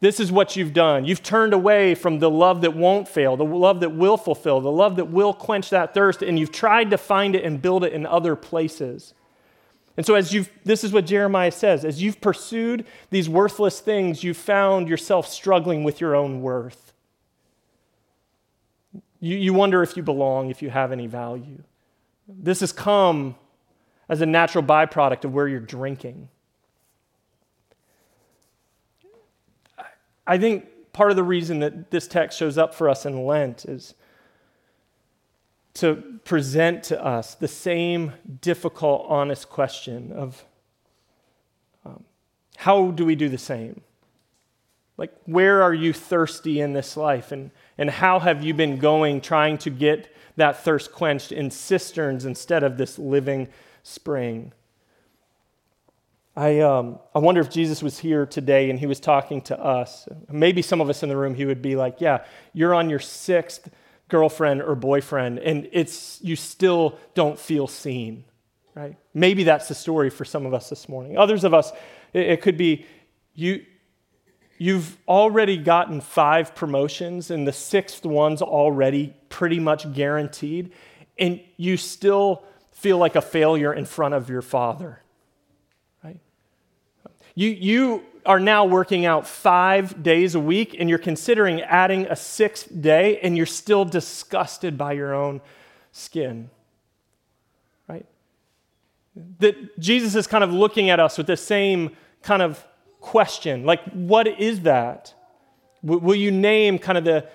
This 0.00 0.20
is 0.20 0.32
what 0.32 0.56
you've 0.56 0.72
done. 0.72 1.04
You've 1.04 1.22
turned 1.22 1.52
away 1.52 1.94
from 1.94 2.18
the 2.18 2.30
love 2.30 2.62
that 2.62 2.74
won't 2.74 3.08
fail, 3.08 3.36
the 3.36 3.44
love 3.44 3.80
that 3.80 3.94
will 3.94 4.16
fulfill, 4.16 4.60
the 4.60 4.70
love 4.70 4.96
that 4.96 5.10
will 5.10 5.34
quench 5.34 5.70
that 5.70 5.94
thirst, 5.94 6.22
and 6.22 6.38
you've 6.38 6.52
tried 6.52 6.90
to 6.90 6.98
find 6.98 7.34
it 7.34 7.44
and 7.44 7.60
build 7.60 7.84
it 7.84 7.92
in 7.92 8.06
other 8.06 8.36
places. 8.36 9.14
And 9.96 10.06
so, 10.06 10.14
as 10.14 10.32
you've, 10.32 10.48
this 10.64 10.84
is 10.84 10.92
what 10.92 11.06
Jeremiah 11.06 11.50
says 11.50 11.84
as 11.84 12.00
you've 12.00 12.20
pursued 12.20 12.86
these 13.10 13.28
worthless 13.28 13.80
things, 13.80 14.22
you've 14.22 14.36
found 14.36 14.88
yourself 14.88 15.26
struggling 15.26 15.84
with 15.84 16.00
your 16.00 16.14
own 16.14 16.40
worth. 16.40 16.87
You, 19.20 19.36
you 19.36 19.52
wonder 19.52 19.82
if 19.82 19.96
you 19.96 20.02
belong, 20.02 20.50
if 20.50 20.62
you 20.62 20.70
have 20.70 20.92
any 20.92 21.06
value. 21.06 21.62
This 22.28 22.60
has 22.60 22.72
come 22.72 23.36
as 24.08 24.20
a 24.20 24.26
natural 24.26 24.64
byproduct 24.64 25.24
of 25.24 25.34
where 25.34 25.48
you're 25.48 25.60
drinking. 25.60 26.28
I 30.26 30.38
think 30.38 30.66
part 30.92 31.10
of 31.10 31.16
the 31.16 31.24
reason 31.24 31.60
that 31.60 31.90
this 31.90 32.06
text 32.06 32.38
shows 32.38 32.58
up 32.58 32.74
for 32.74 32.88
us 32.88 33.06
in 33.06 33.24
Lent 33.24 33.64
is 33.64 33.94
to 35.74 36.20
present 36.24 36.82
to 36.84 37.02
us 37.02 37.34
the 37.34 37.48
same 37.48 38.12
difficult, 38.40 39.06
honest 39.08 39.48
question 39.48 40.12
of 40.12 40.44
um, 41.84 42.04
how 42.56 42.90
do 42.90 43.04
we 43.04 43.14
do 43.14 43.28
the 43.28 43.38
same? 43.38 43.80
Like, 44.96 45.14
where 45.24 45.62
are 45.62 45.72
you 45.72 45.92
thirsty 45.92 46.60
in 46.60 46.72
this 46.72 46.96
life? 46.96 47.30
And, 47.30 47.52
and 47.78 47.88
how 47.88 48.18
have 48.18 48.44
you 48.44 48.52
been 48.52 48.78
going 48.78 49.20
trying 49.20 49.56
to 49.58 49.70
get 49.70 50.14
that 50.36 50.62
thirst 50.62 50.92
quenched 50.92 51.32
in 51.32 51.50
cisterns 51.50 52.24
instead 52.24 52.62
of 52.62 52.76
this 52.76 52.98
living 52.98 53.48
spring? 53.82 54.52
I, 56.36 56.60
um, 56.60 56.98
I 57.14 57.18
wonder 57.18 57.40
if 57.40 57.50
Jesus 57.50 57.82
was 57.82 57.98
here 57.98 58.26
today 58.26 58.70
and 58.70 58.78
he 58.78 58.86
was 58.86 59.00
talking 59.00 59.40
to 59.42 59.58
us. 59.58 60.08
Maybe 60.30 60.62
some 60.62 60.80
of 60.80 60.88
us 60.88 61.02
in 61.02 61.08
the 61.08 61.16
room, 61.16 61.34
he 61.34 61.44
would 61.44 61.62
be 61.62 61.74
like, 61.74 62.00
Yeah, 62.00 62.24
you're 62.52 62.74
on 62.74 62.90
your 62.90 63.00
sixth 63.00 63.68
girlfriend 64.08 64.62
or 64.62 64.74
boyfriend, 64.74 65.38
and 65.38 65.68
it's, 65.72 66.20
you 66.22 66.34
still 66.34 66.98
don't 67.14 67.38
feel 67.38 67.66
seen, 67.66 68.24
right? 68.74 68.96
Maybe 69.14 69.44
that's 69.44 69.68
the 69.68 69.74
story 69.74 70.10
for 70.10 70.24
some 70.24 70.46
of 70.46 70.54
us 70.54 70.70
this 70.70 70.88
morning. 70.88 71.18
Others 71.18 71.44
of 71.44 71.54
us, 71.54 71.72
it, 72.12 72.26
it 72.26 72.42
could 72.42 72.56
be 72.56 72.86
you, 73.34 73.64
you've 74.58 74.96
already 75.06 75.56
gotten 75.56 76.00
five 76.00 76.54
promotions, 76.54 77.30
and 77.30 77.46
the 77.46 77.52
sixth 77.52 78.04
one's 78.04 78.42
already 78.42 79.14
pretty 79.28 79.58
much 79.58 79.92
guaranteed, 79.94 80.72
and 81.18 81.40
you 81.56 81.76
still 81.76 82.44
feel 82.72 82.98
like 82.98 83.16
a 83.16 83.22
failure 83.22 83.72
in 83.72 83.84
front 83.84 84.14
of 84.14 84.28
your 84.30 84.42
father 84.42 85.00
Right? 86.04 86.20
you, 87.34 87.48
you 87.48 88.02
are 88.24 88.38
now 88.38 88.66
working 88.66 89.06
out 89.06 89.26
five 89.26 90.02
days 90.02 90.34
a 90.34 90.40
week 90.40 90.76
and 90.78 90.88
you're 90.88 90.98
considering 90.98 91.62
adding 91.62 92.06
a 92.06 92.14
sixth 92.14 92.68
day 92.80 93.18
and 93.20 93.36
you're 93.36 93.46
still 93.46 93.84
disgusted 93.84 94.76
by 94.76 94.92
your 94.92 95.14
own 95.14 95.40
skin. 95.92 96.50
Right? 97.88 98.06
That 99.38 99.80
Jesus 99.80 100.14
is 100.14 100.26
kind 100.26 100.44
of 100.44 100.52
looking 100.52 100.90
at 100.90 101.00
us 101.00 101.18
with 101.18 101.26
the 101.26 101.36
same 101.36 101.96
kind 102.22 102.42
of 102.42 102.64
question 103.00 103.64
like, 103.64 103.82
what 103.92 104.26
is 104.26 104.60
that? 104.60 105.14
Will 105.82 106.14
you 106.14 106.30
name 106.30 106.78
kind 106.78 106.98
of 106.98 107.04
the, 107.04 107.28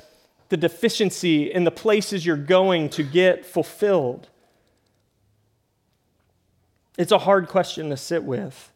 the 0.50 0.58
deficiency 0.58 1.52
in 1.52 1.64
the 1.64 1.72
places 1.72 2.26
you're 2.26 2.36
going 2.36 2.90
to 2.90 3.04
get 3.04 3.46
fulfilled? 3.46 4.28
It's 6.98 7.12
a 7.12 7.18
hard 7.18 7.48
question 7.48 7.90
to 7.90 7.98
sit 7.98 8.24
with. 8.24 8.72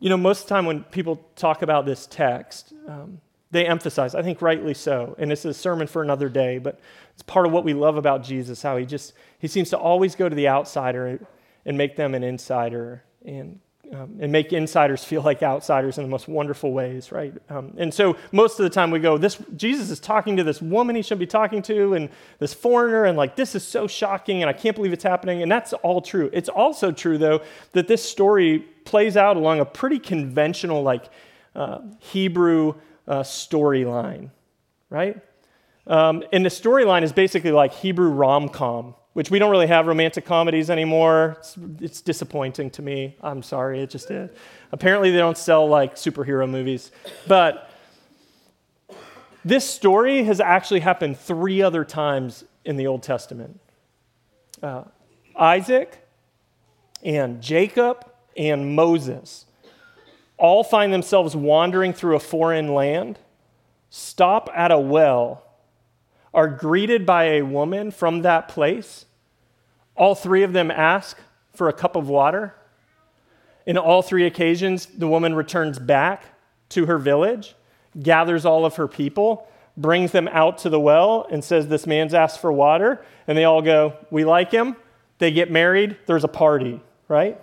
You 0.00 0.08
know, 0.10 0.16
most 0.16 0.42
of 0.42 0.48
the 0.48 0.54
time 0.54 0.66
when 0.66 0.84
people 0.84 1.24
talk 1.36 1.62
about 1.62 1.86
this 1.86 2.06
text, 2.06 2.72
um, 2.88 3.20
they 3.50 3.66
emphasize, 3.66 4.14
I 4.14 4.22
think 4.22 4.42
rightly 4.42 4.74
so, 4.74 5.14
and 5.18 5.30
is 5.30 5.44
a 5.44 5.54
sermon 5.54 5.86
for 5.86 6.02
another 6.02 6.28
day, 6.28 6.58
but 6.58 6.80
it's 7.14 7.22
part 7.22 7.46
of 7.46 7.52
what 7.52 7.64
we 7.64 7.72
love 7.72 7.96
about 7.96 8.22
Jesus, 8.22 8.62
how 8.62 8.76
he 8.76 8.84
just, 8.84 9.12
he 9.38 9.46
seems 9.46 9.70
to 9.70 9.78
always 9.78 10.14
go 10.14 10.28
to 10.28 10.34
the 10.34 10.48
outsider 10.48 11.20
and 11.64 11.78
make 11.78 11.96
them 11.96 12.14
an 12.14 12.22
insider 12.22 13.02
and, 13.24 13.60
um, 13.92 14.16
and 14.20 14.32
make 14.32 14.52
insiders 14.52 15.04
feel 15.04 15.22
like 15.22 15.42
outsiders 15.42 15.98
in 15.98 16.04
the 16.04 16.10
most 16.10 16.28
wonderful 16.28 16.72
ways, 16.72 17.12
right? 17.12 17.32
Um, 17.48 17.72
and 17.76 17.92
so 17.92 18.16
most 18.32 18.58
of 18.58 18.64
the 18.64 18.70
time 18.70 18.90
we 18.90 18.98
go, 18.98 19.16
this, 19.18 19.38
Jesus 19.56 19.90
is 19.90 20.00
talking 20.00 20.36
to 20.36 20.44
this 20.44 20.60
woman 20.60 20.96
he 20.96 21.02
shouldn't 21.02 21.20
be 21.20 21.26
talking 21.26 21.62
to 21.62 21.94
and 21.94 22.08
this 22.38 22.52
foreigner, 22.52 23.04
and 23.04 23.16
like, 23.16 23.36
this 23.36 23.54
is 23.54 23.62
so 23.62 23.86
shocking 23.86 24.42
and 24.42 24.50
I 24.50 24.52
can't 24.52 24.74
believe 24.74 24.92
it's 24.92 25.04
happening. 25.04 25.42
And 25.42 25.50
that's 25.50 25.72
all 25.72 26.00
true. 26.00 26.30
It's 26.32 26.48
also 26.48 26.90
true, 26.92 27.18
though, 27.18 27.42
that 27.72 27.88
this 27.88 28.02
story 28.02 28.60
plays 28.84 29.16
out 29.16 29.36
along 29.36 29.60
a 29.60 29.64
pretty 29.64 29.98
conventional, 29.98 30.82
like 30.82 31.04
uh, 31.54 31.80
Hebrew 32.00 32.74
uh, 33.06 33.20
storyline, 33.20 34.30
right? 34.90 35.20
Um, 35.86 36.24
and 36.32 36.44
the 36.44 36.50
storyline 36.50 37.02
is 37.02 37.12
basically 37.12 37.52
like 37.52 37.72
Hebrew 37.72 38.08
rom 38.10 38.48
com, 38.48 38.94
which 39.16 39.30
we 39.30 39.38
don't 39.38 39.50
really 39.50 39.66
have 39.66 39.86
romantic 39.86 40.26
comedies 40.26 40.68
anymore. 40.68 41.36
It's, 41.38 41.56
it's, 41.80 42.00
disappointing 42.02 42.68
to 42.72 42.82
me. 42.82 43.16
I'm 43.22 43.42
sorry, 43.42 43.80
it 43.80 43.88
just 43.88 44.10
is. 44.10 44.28
Apparently, 44.72 45.10
they 45.10 45.16
don't 45.16 45.38
sell 45.38 45.66
like 45.66 45.94
superhero 45.94 46.46
movies. 46.46 46.92
But 47.26 47.70
this 49.42 49.66
story 49.66 50.24
has 50.24 50.38
actually 50.38 50.80
happened 50.80 51.18
three 51.18 51.62
other 51.62 51.82
times 51.82 52.44
in 52.66 52.76
the 52.76 52.88
Old 52.88 53.02
Testament 53.02 53.58
uh, 54.62 54.84
Isaac 55.34 56.06
and 57.02 57.40
Jacob 57.40 58.04
and 58.36 58.76
Moses 58.76 59.46
all 60.36 60.62
find 60.62 60.92
themselves 60.92 61.34
wandering 61.34 61.94
through 61.94 62.16
a 62.16 62.20
foreign 62.20 62.74
land, 62.74 63.18
stop 63.88 64.50
at 64.54 64.70
a 64.70 64.78
well, 64.78 65.45
are 66.36 66.48
greeted 66.48 67.06
by 67.06 67.24
a 67.24 67.42
woman 67.42 67.90
from 67.90 68.20
that 68.22 68.46
place. 68.46 69.06
All 69.96 70.14
three 70.14 70.42
of 70.42 70.52
them 70.52 70.70
ask 70.70 71.18
for 71.54 71.68
a 71.68 71.72
cup 71.72 71.96
of 71.96 72.08
water. 72.08 72.54
In 73.64 73.78
all 73.78 74.02
three 74.02 74.26
occasions, 74.26 74.84
the 74.86 75.08
woman 75.08 75.34
returns 75.34 75.78
back 75.78 76.24
to 76.68 76.84
her 76.84 76.98
village, 76.98 77.56
gathers 78.00 78.44
all 78.44 78.66
of 78.66 78.76
her 78.76 78.86
people, 78.86 79.48
brings 79.78 80.12
them 80.12 80.28
out 80.28 80.58
to 80.58 80.68
the 80.68 80.78
well, 80.78 81.26
and 81.30 81.42
says, 81.42 81.68
This 81.68 81.86
man's 81.86 82.12
asked 82.12 82.38
for 82.38 82.52
water. 82.52 83.02
And 83.26 83.36
they 83.36 83.44
all 83.44 83.62
go, 83.62 83.94
We 84.10 84.24
like 84.26 84.52
him. 84.52 84.76
They 85.18 85.32
get 85.32 85.50
married, 85.50 85.96
there's 86.04 86.24
a 86.24 86.28
party, 86.28 86.82
right? 87.08 87.40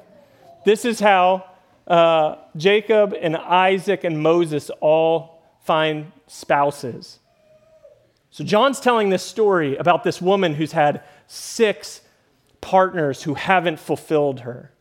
This 0.66 0.86
is 0.86 1.00
how 1.00 1.46
uh, 1.88 2.36
Jacob 2.56 3.16
and 3.20 3.36
Isaac 3.36 4.04
and 4.04 4.22
Moses 4.22 4.70
all 4.80 5.42
find 5.64 6.12
spouses. 6.28 7.18
So, 8.34 8.44
John's 8.44 8.80
telling 8.80 9.12
this 9.12 9.22
story 9.22 9.78
about 9.78 10.04
this 10.04 10.20
woman 10.20 10.56
who's 10.56 10.72
had 10.72 11.04
six 11.28 12.02
partners 12.62 13.22
who 13.22 13.36
haven't 13.36 13.78
fulfilled 13.80 14.40
her. 14.40 14.72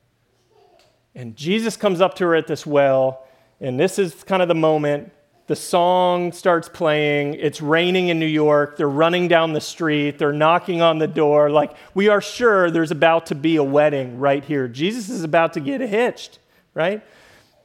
And 1.15 1.37
Jesus 1.37 1.77
comes 1.77 2.01
up 2.01 2.15
to 2.15 2.25
her 2.25 2.35
at 2.35 2.47
this 2.47 2.65
well, 2.65 3.27
and 3.61 3.79
this 3.79 3.99
is 3.99 4.25
kind 4.25 4.41
of 4.41 4.49
the 4.49 4.55
moment 4.55 5.13
the 5.49 5.55
song 5.55 6.33
starts 6.33 6.71
playing. 6.71 7.35
It's 7.35 7.61
raining 7.61 8.09
in 8.09 8.19
New 8.19 8.25
York. 8.25 8.79
They're 8.79 8.89
running 8.89 9.29
down 9.29 9.53
the 9.53 9.61
street. 9.61 10.17
They're 10.17 10.33
knocking 10.33 10.81
on 10.81 10.97
the 10.97 11.07
door. 11.07 11.51
Like, 11.51 11.77
we 11.93 12.09
are 12.09 12.23
sure 12.23 12.71
there's 12.71 12.91
about 12.91 13.27
to 13.27 13.35
be 13.35 13.57
a 13.57 13.63
wedding 13.63 14.19
right 14.19 14.43
here. 14.43 14.67
Jesus 14.67 15.11
is 15.11 15.25
about 15.25 15.53
to 15.53 15.61
get 15.61 15.83
hitched, 15.83 16.39
right? 16.73 17.03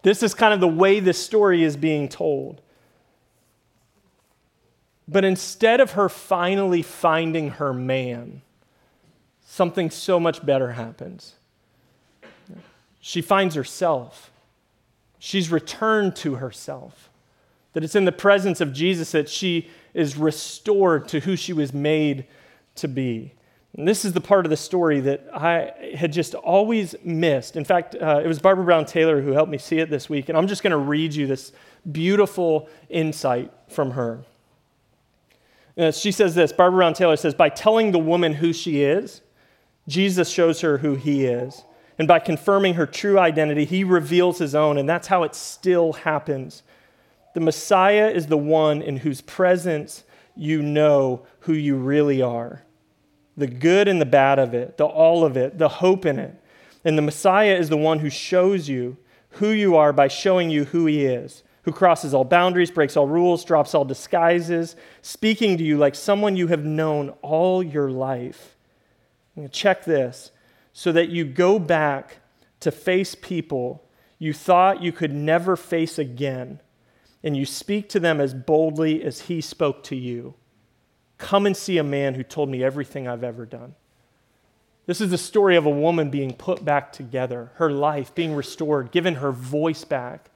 This 0.03 0.21
is 0.21 0.33
kind 0.33 0.53
of 0.53 0.59
the 0.59 0.67
way 0.67 0.99
this 0.99 1.17
story 1.17 1.63
is 1.63 1.77
being 1.77 2.09
told. 2.09 2.61
But 5.07 5.23
instead 5.23 5.79
of 5.79 5.91
her 5.91 6.09
finally 6.09 6.81
finding 6.81 7.51
her 7.51 7.73
man, 7.73 8.41
something 9.45 9.89
so 9.89 10.19
much 10.19 10.45
better 10.45 10.73
happens. 10.73 11.35
She 12.99 13.21
finds 13.21 13.55
herself. 13.55 14.31
She's 15.17 15.49
returned 15.49 16.15
to 16.17 16.35
herself. 16.35 17.09
That 17.73 17.83
it's 17.83 17.95
in 17.95 18.05
the 18.05 18.11
presence 18.11 18.59
of 18.59 18.73
Jesus 18.73 19.11
that 19.11 19.29
she 19.29 19.69
is 19.93 20.17
restored 20.17 21.07
to 21.09 21.21
who 21.21 21.35
she 21.35 21.53
was 21.53 21.73
made 21.73 22.25
to 22.75 22.87
be. 22.87 23.33
And 23.77 23.87
this 23.87 24.03
is 24.03 24.13
the 24.13 24.21
part 24.21 24.45
of 24.45 24.49
the 24.49 24.57
story 24.57 24.99
that 25.01 25.27
I 25.33 25.71
had 25.95 26.11
just 26.11 26.33
always 26.33 26.95
missed. 27.03 27.55
In 27.55 27.63
fact, 27.63 27.95
uh, 27.95 28.21
it 28.23 28.27
was 28.27 28.39
Barbara 28.39 28.65
Brown 28.65 28.85
Taylor 28.85 29.21
who 29.21 29.31
helped 29.31 29.51
me 29.51 29.57
see 29.57 29.79
it 29.79 29.89
this 29.89 30.09
week. 30.09 30.29
And 30.29 30.37
I'm 30.37 30.47
just 30.47 30.63
going 30.63 30.71
to 30.71 30.77
read 30.77 31.13
you 31.13 31.27
this 31.27 31.51
beautiful 31.91 32.67
insight 32.89 33.51
from 33.69 33.91
her. 33.91 34.23
Uh, 35.77 35.91
she 35.91 36.11
says 36.11 36.35
this 36.35 36.51
Barbara 36.51 36.79
Brown 36.79 36.93
Taylor 36.93 37.15
says, 37.15 37.33
By 37.33 37.49
telling 37.49 37.91
the 37.91 37.99
woman 37.99 38.33
who 38.33 38.53
she 38.53 38.81
is, 38.81 39.21
Jesus 39.87 40.29
shows 40.29 40.61
her 40.61 40.79
who 40.79 40.95
he 40.95 41.25
is. 41.25 41.63
And 41.99 42.07
by 42.07 42.19
confirming 42.19 42.75
her 42.75 42.85
true 42.85 43.17
identity, 43.17 43.65
he 43.65 43.83
reveals 43.83 44.37
his 44.37 44.53
own. 44.53 44.77
And 44.77 44.87
that's 44.87 45.07
how 45.07 45.23
it 45.23 45.33
still 45.33 45.93
happens. 45.93 46.61
The 47.33 47.39
Messiah 47.39 48.09
is 48.09 48.27
the 48.27 48.37
one 48.37 48.81
in 48.81 48.97
whose 48.97 49.21
presence 49.21 50.03
you 50.35 50.61
know 50.61 51.25
who 51.41 51.53
you 51.53 51.75
really 51.75 52.21
are 52.21 52.63
the 53.37 53.47
good 53.47 53.87
and 53.87 54.01
the 54.01 54.05
bad 54.05 54.39
of 54.39 54.55
it, 54.55 54.77
the 54.77 54.85
all 54.85 55.23
of 55.23 55.37
it, 55.37 55.59
the 55.59 55.69
hope 55.69 56.05
in 56.05 56.17
it. 56.17 56.33
And 56.83 56.97
the 56.97 57.03
Messiah 57.03 57.55
is 57.55 57.69
the 57.69 57.77
one 57.77 57.99
who 57.99 58.09
shows 58.09 58.67
you 58.67 58.97
who 59.31 59.49
you 59.49 59.75
are 59.75 59.93
by 59.93 60.07
showing 60.07 60.49
you 60.49 60.65
who 60.65 60.87
he 60.87 61.05
is, 61.05 61.43
who 61.67 61.73
crosses 61.73 62.13
all 62.13 62.23
boundaries, 62.23 62.71
breaks 62.71 62.95
all 62.95 63.09
rules, 63.09 63.43
drops 63.43 63.75
all 63.75 63.83
disguises, 63.83 64.77
speaking 65.01 65.57
to 65.57 65.65
you 65.65 65.77
like 65.77 65.95
someone 65.95 66.37
you 66.37 66.47
have 66.47 66.63
known 66.63 67.09
all 67.21 67.61
your 67.61 67.91
life. 67.91 68.55
Check 69.51 69.83
this 69.83 70.31
so 70.71 70.93
that 70.93 71.09
you 71.09 71.25
go 71.25 71.59
back 71.59 72.19
to 72.61 72.71
face 72.71 73.15
people 73.15 73.83
you 74.17 74.31
thought 74.31 74.81
you 74.81 74.93
could 74.93 75.13
never 75.13 75.57
face 75.57 75.99
again, 75.99 76.61
and 77.21 77.35
you 77.35 77.45
speak 77.45 77.89
to 77.89 77.99
them 77.99 78.21
as 78.21 78.33
boldly 78.33 79.03
as 79.03 79.23
he 79.23 79.41
spoke 79.41 79.83
to 79.83 79.95
you. 79.97 80.35
Come 81.17 81.45
and 81.45 81.57
see 81.57 81.77
a 81.77 81.83
man 81.83 82.13
who 82.13 82.23
told 82.23 82.47
me 82.47 82.63
everything 82.63 83.09
I've 83.09 83.25
ever 83.25 83.45
done. 83.45 83.75
This 84.85 85.01
is 85.01 85.11
the 85.11 85.17
story 85.17 85.57
of 85.57 85.65
a 85.65 85.69
woman 85.69 86.11
being 86.11 86.31
put 86.31 86.63
back 86.63 86.93
together, 86.93 87.51
her 87.55 87.69
life 87.69 88.15
being 88.15 88.33
restored, 88.33 88.91
given 88.91 89.15
her 89.15 89.33
voice 89.33 89.83
back. 89.83 90.29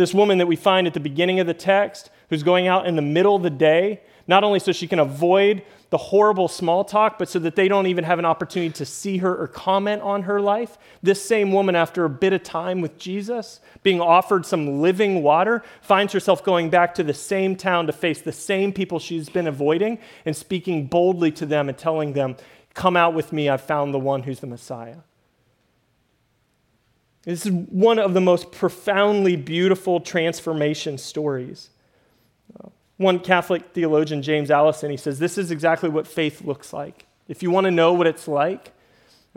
This 0.00 0.14
woman 0.14 0.38
that 0.38 0.46
we 0.46 0.56
find 0.56 0.86
at 0.86 0.94
the 0.94 0.98
beginning 0.98 1.40
of 1.40 1.46
the 1.46 1.52
text, 1.52 2.08
who's 2.30 2.42
going 2.42 2.66
out 2.66 2.86
in 2.86 2.96
the 2.96 3.02
middle 3.02 3.36
of 3.36 3.42
the 3.42 3.50
day, 3.50 4.00
not 4.26 4.42
only 4.42 4.58
so 4.58 4.72
she 4.72 4.86
can 4.86 4.98
avoid 4.98 5.62
the 5.90 5.98
horrible 5.98 6.48
small 6.48 6.84
talk, 6.84 7.18
but 7.18 7.28
so 7.28 7.38
that 7.40 7.54
they 7.54 7.68
don't 7.68 7.86
even 7.86 8.04
have 8.04 8.18
an 8.18 8.24
opportunity 8.24 8.72
to 8.72 8.86
see 8.86 9.18
her 9.18 9.36
or 9.36 9.46
comment 9.46 10.00
on 10.00 10.22
her 10.22 10.40
life. 10.40 10.78
This 11.02 11.22
same 11.22 11.52
woman, 11.52 11.76
after 11.76 12.06
a 12.06 12.08
bit 12.08 12.32
of 12.32 12.42
time 12.42 12.80
with 12.80 12.96
Jesus, 12.96 13.60
being 13.82 14.00
offered 14.00 14.46
some 14.46 14.80
living 14.80 15.22
water, 15.22 15.62
finds 15.82 16.14
herself 16.14 16.42
going 16.42 16.70
back 16.70 16.94
to 16.94 17.02
the 17.02 17.12
same 17.12 17.54
town 17.54 17.86
to 17.86 17.92
face 17.92 18.22
the 18.22 18.32
same 18.32 18.72
people 18.72 18.98
she's 18.98 19.28
been 19.28 19.46
avoiding 19.46 19.98
and 20.24 20.34
speaking 20.34 20.86
boldly 20.86 21.30
to 21.32 21.44
them 21.44 21.68
and 21.68 21.76
telling 21.76 22.14
them, 22.14 22.38
Come 22.72 22.96
out 22.96 23.12
with 23.12 23.34
me, 23.34 23.50
I've 23.50 23.60
found 23.60 23.92
the 23.92 23.98
one 23.98 24.22
who's 24.22 24.40
the 24.40 24.46
Messiah. 24.46 24.96
This 27.24 27.44
is 27.44 27.52
one 27.52 27.98
of 27.98 28.14
the 28.14 28.20
most 28.20 28.50
profoundly 28.50 29.36
beautiful 29.36 30.00
transformation 30.00 30.96
stories. 30.96 31.70
One 32.96 33.18
Catholic 33.18 33.72
theologian, 33.72 34.22
James 34.22 34.50
Alison, 34.50 34.90
he 34.90 34.96
says, 34.96 35.18
This 35.18 35.38
is 35.38 35.50
exactly 35.50 35.88
what 35.88 36.06
faith 36.06 36.42
looks 36.42 36.72
like. 36.72 37.06
If 37.28 37.42
you 37.42 37.50
want 37.50 37.64
to 37.64 37.70
know 37.70 37.92
what 37.94 38.06
it's 38.06 38.28
like 38.28 38.72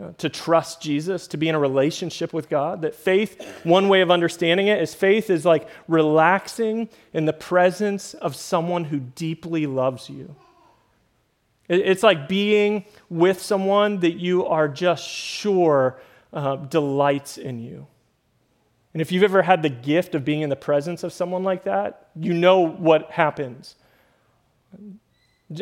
uh, 0.02 0.10
to 0.18 0.28
trust 0.28 0.82
Jesus, 0.82 1.26
to 1.28 1.36
be 1.36 1.48
in 1.48 1.54
a 1.54 1.58
relationship 1.58 2.32
with 2.32 2.50
God, 2.50 2.82
that 2.82 2.94
faith, 2.94 3.42
one 3.64 3.88
way 3.88 4.00
of 4.02 4.10
understanding 4.10 4.66
it 4.66 4.82
is 4.82 4.94
faith 4.94 5.30
is 5.30 5.46
like 5.46 5.66
relaxing 5.88 6.90
in 7.12 7.24
the 7.24 7.32
presence 7.32 8.12
of 8.14 8.36
someone 8.36 8.84
who 8.84 8.98
deeply 8.98 9.66
loves 9.66 10.10
you. 10.10 10.34
It's 11.68 12.02
like 12.02 12.28
being 12.28 12.84
with 13.08 13.40
someone 13.40 14.00
that 14.00 14.18
you 14.18 14.44
are 14.44 14.68
just 14.68 15.08
sure 15.08 15.98
uh, 16.34 16.56
delights 16.56 17.38
in 17.38 17.60
you. 17.60 17.86
And 18.92 19.00
if 19.00 19.10
you've 19.10 19.22
ever 19.22 19.42
had 19.42 19.62
the 19.62 19.68
gift 19.70 20.14
of 20.14 20.24
being 20.24 20.42
in 20.42 20.50
the 20.50 20.56
presence 20.56 21.02
of 21.02 21.12
someone 21.12 21.42
like 21.42 21.64
that, 21.64 22.08
you 22.14 22.34
know 22.34 22.60
what 22.60 23.10
happens. 23.12 23.76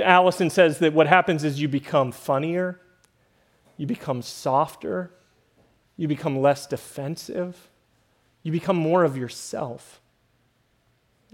Alison 0.02 0.50
says 0.50 0.78
that 0.78 0.92
what 0.92 1.06
happens 1.06 1.44
is 1.44 1.60
you 1.60 1.68
become 1.68 2.12
funnier, 2.12 2.80
you 3.76 3.86
become 3.86 4.22
softer, 4.22 5.10
you 5.96 6.08
become 6.08 6.40
less 6.40 6.66
defensive, 6.66 7.68
you 8.42 8.52
become 8.52 8.76
more 8.76 9.04
of 9.04 9.16
yourself. 9.16 10.00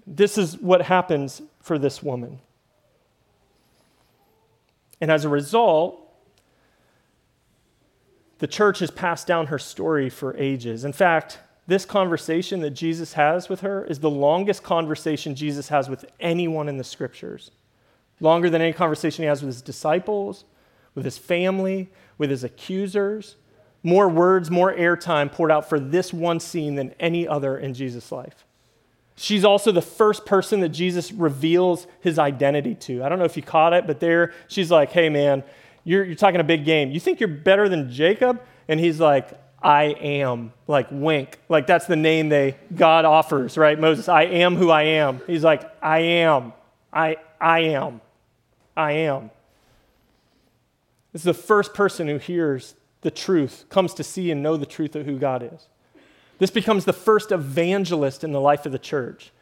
This 0.07 0.39
is 0.39 0.59
what 0.59 0.83
happens 0.83 1.43
for 1.61 1.79
this 1.79 2.03
woman. 2.03 2.41
And 5.01 5.11
as 5.11 5.25
a 5.25 5.29
result, 5.29 6.08
the 8.39 8.47
church 8.47 8.79
has 8.79 8.91
passed 8.91 9.27
down 9.27 9.47
her 9.47 9.59
story 9.59 10.09
for 10.09 10.37
ages. 10.37 10.85
In 10.85 10.93
fact, 10.93 11.39
this 11.67 11.85
conversation 11.85 12.61
that 12.61 12.71
Jesus 12.71 13.13
has 13.15 13.49
with 13.49 13.61
her 13.61 13.85
is 13.85 14.01
the 14.01 14.11
longest 14.11 14.63
conversation 14.63 15.35
Jesus 15.35 15.69
has 15.69 15.89
with 15.89 16.07
anyone 16.19 16.69
in 16.69 16.79
the 16.79 16.85
scriptures. 16.85 17.51
Longer 18.21 18.49
than 18.49 18.63
any 18.63 18.73
conversation 18.73 19.23
he 19.23 19.29
has 19.29 19.43
with 19.43 19.55
his 19.55 19.63
disciples, 19.63 20.45
with 20.95 21.05
his 21.05 21.19
family, 21.19 21.91
with 22.17 22.31
his 22.31 22.43
accusers. 22.43 23.37
More 23.83 24.09
words, 24.09 24.51
more 24.51 24.73
airtime 24.73 25.31
poured 25.31 25.53
out 25.53 25.69
for 25.69 25.79
this 25.79 26.13
one 26.13 26.41
scene 26.41 26.75
than 26.75 26.95
any 26.99 27.29
other 27.29 27.59
in 27.59 27.75
Jesus' 27.75 28.11
life. 28.11 28.45
She's 29.15 29.45
also 29.45 29.73
the 29.73 29.83
first 29.83 30.25
person 30.27 30.61
that 30.61 30.71
Jesus 30.71 31.13
reveals 31.13 31.87
his 32.01 32.19
identity 32.19 32.77
to. 32.77 33.03
I 33.03 33.09
don't 33.09 33.19
know 33.19 33.25
if 33.25 33.37
you 33.37 33.43
caught 33.43 33.73
it, 33.73 33.87
but 33.87 34.01
there 34.01 34.33
she's 34.47 34.71
like, 34.71 34.91
hey 34.91 35.09
man, 35.09 35.43
you're, 35.89 36.05
you're 36.05 36.17
talking 36.17 36.39
a 36.39 36.45
big 36.45 36.67
game. 36.67 36.91
You 36.91 37.01
think 37.01 37.19
you're 37.19 37.31
better 37.31 37.67
than 37.67 37.91
Jacob? 37.91 38.43
And 38.69 38.79
he's 38.79 39.01
like, 39.01 39.31
I 39.63 39.85
am, 39.85 40.53
like 40.67 40.89
wink. 40.91 41.39
Like 41.49 41.67
that's 41.67 41.87
the 41.87 41.97
name 41.97 42.29
they 42.29 42.57
God 42.75 43.07
offers, 43.07 43.57
right? 43.57 43.79
Moses, 43.81 44.07
I 44.07 44.25
am 44.25 44.57
who 44.57 44.71
I 44.71 44.83
am. 44.83 45.23
He's 45.27 45.43
like, 45.43 45.63
I 45.83 46.01
am. 46.01 46.53
I 46.93 47.17
I 47.41 47.61
am. 47.61 48.03
I 48.77 48.93
am. 48.93 49.31
This 51.13 51.23
is 51.23 51.25
the 51.25 51.35
first 51.35 51.73
person 51.73 52.07
who 52.07 52.19
hears 52.19 52.75
the 53.01 53.11
truth, 53.11 53.65
comes 53.71 53.95
to 53.95 54.05
see 54.05 54.31
and 54.31 54.43
know 54.43 54.59
the 54.59 54.67
truth 54.67 54.95
of 54.95 55.07
who 55.07 55.19
God 55.19 55.43
is. 55.55 55.69
This 56.39 56.51
becomes 56.51 56.85
the 56.85 56.93
first 56.93 57.33
evangelist 57.33 58.23
in 58.23 58.33
the 58.33 58.41
life 58.41 58.67
of 58.67 58.73
the 58.73 58.79
church. 58.79 59.33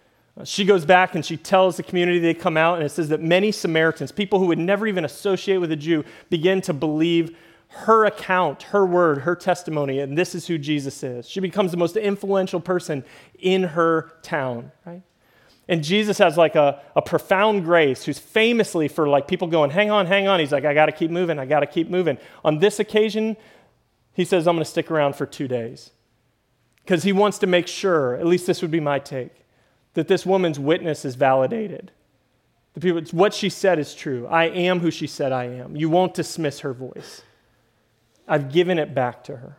She 0.45 0.65
goes 0.65 0.85
back 0.85 1.15
and 1.15 1.25
she 1.25 1.37
tells 1.37 1.77
the 1.77 1.83
community 1.83 2.19
they 2.19 2.35
come 2.35 2.57
out, 2.57 2.77
and 2.77 2.85
it 2.85 2.91
says 2.91 3.09
that 3.09 3.23
many 3.23 3.53
Samaritans, 3.53 4.13
people 4.13 4.39
who 4.39 4.47
would 4.47 4.59
never 4.59 4.87
even 4.87 5.05
associate 5.05 5.59
with 5.59 5.73
a 5.73 5.77
Jew, 5.77 6.05
begin 6.29 6.61
to 6.63 6.75
believe 6.75 7.37
her 7.69 8.05
account, 8.05 8.65
her 8.65 8.85
word, 8.85 9.19
her 9.19 9.35
testimony, 9.35 9.99
and 9.99 10.17
this 10.17 10.35
is 10.35 10.47
who 10.47 10.59
Jesus 10.59 11.03
is. 11.03 11.29
She 11.29 11.41
becomes 11.41 11.71
the 11.71 11.77
most 11.77 11.97
influential 11.97 12.61
person 12.61 13.05
in 13.39 13.63
her 13.63 14.13
town, 14.23 14.73
right? 14.85 15.03
And 15.69 15.83
Jesus 15.83 16.19
has 16.19 16.37
like 16.37 16.55
a, 16.55 16.81
a 16.95 17.03
profound 17.03 17.65
grace 17.65 18.05
who's 18.05 18.19
famously 18.19 18.89
for 18.89 19.09
like 19.09 19.27
people 19.27 19.49
going, 19.49 19.71
hang 19.71 19.91
on, 19.91 20.07
hang 20.07 20.29
on. 20.29 20.39
He's 20.39 20.53
like, 20.53 20.65
I 20.65 20.75
got 20.75 20.87
to 20.87 20.93
keep 20.93 21.11
moving, 21.11 21.39
I 21.39 21.47
got 21.47 21.61
to 21.61 21.67
keep 21.67 21.91
moving. 21.91 22.19
On 22.45 22.59
this 22.61 22.79
occasion, 22.79 23.37
he 24.13 24.25
says, 24.25 24.47
I'm 24.47 24.55
going 24.55 24.65
to 24.65 24.71
stick 24.71 24.91
around 24.91 25.17
for 25.17 25.27
two 25.27 25.49
days. 25.49 25.91
Because 26.85 27.03
he 27.03 27.13
wants 27.13 27.39
to 27.39 27.47
make 27.47 27.67
sure, 27.67 28.15
at 28.15 28.27
least 28.27 28.47
this 28.47 28.63
would 28.63 28.71
be 28.71 28.81
my 28.81 29.01
take, 29.01 29.33
that 29.97 30.09
this 30.09 30.27
woman's 30.27 30.59
witness 30.59 31.07
is 31.07 31.15
validated. 31.15 31.91
The 32.75 32.81
people, 32.81 33.03
what 33.13 33.33
she 33.33 33.49
said 33.49 33.79
is 33.79 33.95
true. 33.95 34.27
I 34.27 34.45
am 34.45 34.81
who 34.81 34.91
she 34.91 35.07
said 35.07 35.33
I 35.33 35.45
am. 35.45 35.75
You 35.75 35.89
won't 35.89 36.13
dismiss 36.13 36.61
her 36.61 36.75
voice. 36.75 37.23
I've 38.29 38.53
given 38.53 38.79
it 38.79 38.95
back 38.95 39.25
to 39.25 39.39
her. 39.39 39.57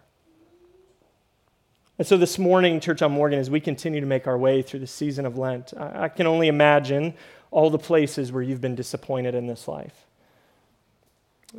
And 1.98 2.06
so 2.06 2.18
this 2.18 2.38
morning, 2.38 2.80
Church 2.80 3.02
on 3.02 3.14
Morgan, 3.14 3.40
as 3.40 3.50
we 3.50 3.60
continue 3.60 4.00
to 4.00 4.06
make 4.06 4.28
our 4.28 4.38
way 4.38 4.62
through 4.62 4.82
the 4.82 4.88
season 4.88 5.26
of 5.26 5.40
Lent, 5.40 5.74
I 5.76 6.08
can 6.08 6.28
only 6.28 6.50
imagine 6.50 7.16
all 7.50 7.72
the 7.72 7.80
places 7.80 8.32
where 8.32 8.44
you've 8.44 8.62
been 8.62 8.76
disappointed 8.76 9.34
in 9.34 9.48
this 9.48 9.68
life. 9.68 10.06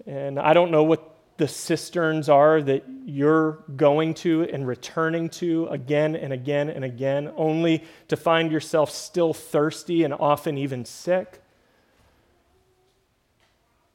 And 0.06 0.38
I 0.38 0.52
don't 0.52 0.70
know 0.70 0.84
what 0.84 1.17
the 1.38 1.48
cisterns 1.48 2.28
are 2.28 2.60
that 2.60 2.84
you're 3.06 3.62
going 3.76 4.12
to 4.12 4.42
and 4.52 4.66
returning 4.66 5.28
to 5.28 5.66
again 5.68 6.16
and 6.16 6.32
again 6.32 6.68
and 6.68 6.84
again, 6.84 7.32
only 7.36 7.84
to 8.08 8.16
find 8.16 8.50
yourself 8.50 8.90
still 8.90 9.32
thirsty 9.32 10.02
and 10.02 10.12
often 10.12 10.58
even 10.58 10.84
sick. 10.84 11.40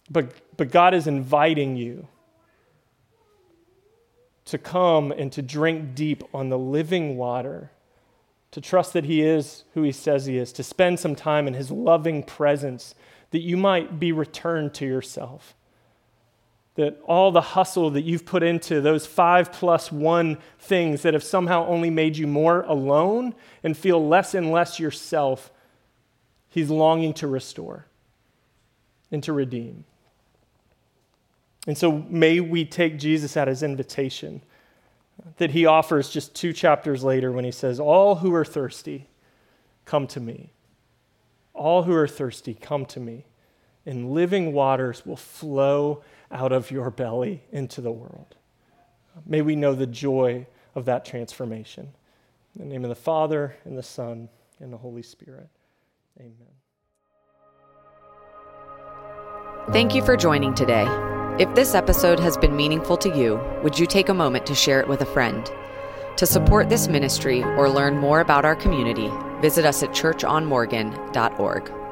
But, 0.09 0.31
but 0.55 0.71
God 0.71 0.93
is 0.93 1.05
inviting 1.05 1.75
you 1.75 2.07
to 4.45 4.57
come 4.57 5.11
and 5.11 5.31
to 5.33 5.41
drink 5.41 5.95
deep 5.95 6.23
on 6.33 6.47
the 6.47 6.57
living 6.57 7.17
water, 7.17 7.71
to 8.51 8.61
trust 8.61 8.93
that 8.93 9.03
He 9.03 9.21
is 9.21 9.65
who 9.73 9.83
He 9.83 9.91
says 9.91 10.25
He 10.25 10.37
is, 10.37 10.53
to 10.53 10.63
spend 10.63 10.99
some 10.99 11.15
time 11.15 11.45
in 11.47 11.55
His 11.55 11.71
loving 11.71 12.23
presence 12.23 12.95
that 13.31 13.41
you 13.41 13.57
might 13.57 13.99
be 13.99 14.13
returned 14.13 14.73
to 14.75 14.85
yourself. 14.85 15.55
That 16.75 16.99
all 17.05 17.31
the 17.31 17.41
hustle 17.41 17.91
that 17.91 18.01
you've 18.01 18.25
put 18.25 18.41
into 18.41 18.81
those 18.81 19.05
five 19.05 19.51
plus 19.51 19.91
one 19.91 20.39
things 20.57 21.03
that 21.03 21.13
have 21.13 21.23
somehow 21.23 21.67
only 21.67 21.89
made 21.89 22.17
you 22.17 22.25
more 22.25 22.61
alone 22.61 23.35
and 23.63 23.77
feel 23.77 24.05
less 24.05 24.33
and 24.33 24.51
less 24.51 24.79
yourself, 24.79 25.51
He's 26.49 26.69
longing 26.69 27.13
to 27.15 27.27
restore 27.27 27.87
and 29.11 29.23
to 29.23 29.33
redeem. 29.33 29.85
And 31.65 31.77
so 31.77 31.91
may 32.09 32.39
we 32.39 32.65
take 32.65 32.99
Jesus 32.99 33.37
at 33.37 33.47
his 33.47 33.63
invitation 33.63 34.41
that 35.37 35.51
he 35.51 35.65
offers 35.65 36.09
just 36.09 36.35
two 36.35 36.51
chapters 36.51 37.03
later 37.03 37.31
when 37.31 37.45
he 37.45 37.51
says, 37.51 37.79
All 37.79 38.15
who 38.15 38.33
are 38.33 38.43
thirsty, 38.43 39.07
come 39.85 40.07
to 40.07 40.19
me. 40.19 40.51
All 41.53 41.83
who 41.83 41.93
are 41.93 42.07
thirsty, 42.07 42.53
come 42.53 42.85
to 42.87 42.99
me, 42.99 43.25
and 43.85 44.11
living 44.11 44.53
waters 44.53 45.05
will 45.05 45.17
flow 45.17 46.03
out 46.31 46.51
of 46.51 46.71
your 46.71 46.89
belly 46.89 47.43
into 47.51 47.81
the 47.81 47.91
world. 47.91 48.35
May 49.25 49.41
we 49.41 49.55
know 49.55 49.75
the 49.75 49.87
joy 49.87 50.47
of 50.75 50.85
that 50.85 51.05
transformation. 51.05 51.93
In 52.55 52.67
the 52.67 52.73
name 52.73 52.83
of 52.83 52.89
the 52.89 52.95
Father, 52.95 53.55
and 53.65 53.77
the 53.77 53.83
Son, 53.83 54.29
and 54.59 54.71
the 54.71 54.77
Holy 54.77 55.03
Spirit. 55.03 55.49
Amen. 56.19 56.33
Thank 59.71 59.95
you 59.95 60.03
for 60.03 60.17
joining 60.17 60.53
today. 60.53 60.85
If 61.39 61.53
this 61.55 61.73
episode 61.73 62.19
has 62.19 62.37
been 62.37 62.55
meaningful 62.55 62.97
to 62.97 63.09
you, 63.17 63.39
would 63.63 63.79
you 63.79 63.87
take 63.87 64.09
a 64.09 64.13
moment 64.13 64.45
to 64.45 64.55
share 64.55 64.79
it 64.79 64.87
with 64.87 65.01
a 65.01 65.05
friend? 65.05 65.49
To 66.17 66.27
support 66.27 66.69
this 66.69 66.87
ministry 66.87 67.43
or 67.43 67.69
learn 67.69 67.97
more 67.97 68.19
about 68.19 68.45
our 68.45 68.55
community, 68.55 69.09
visit 69.41 69.65
us 69.65 69.81
at 69.81 69.89
churchonmorgan.org. 69.89 71.82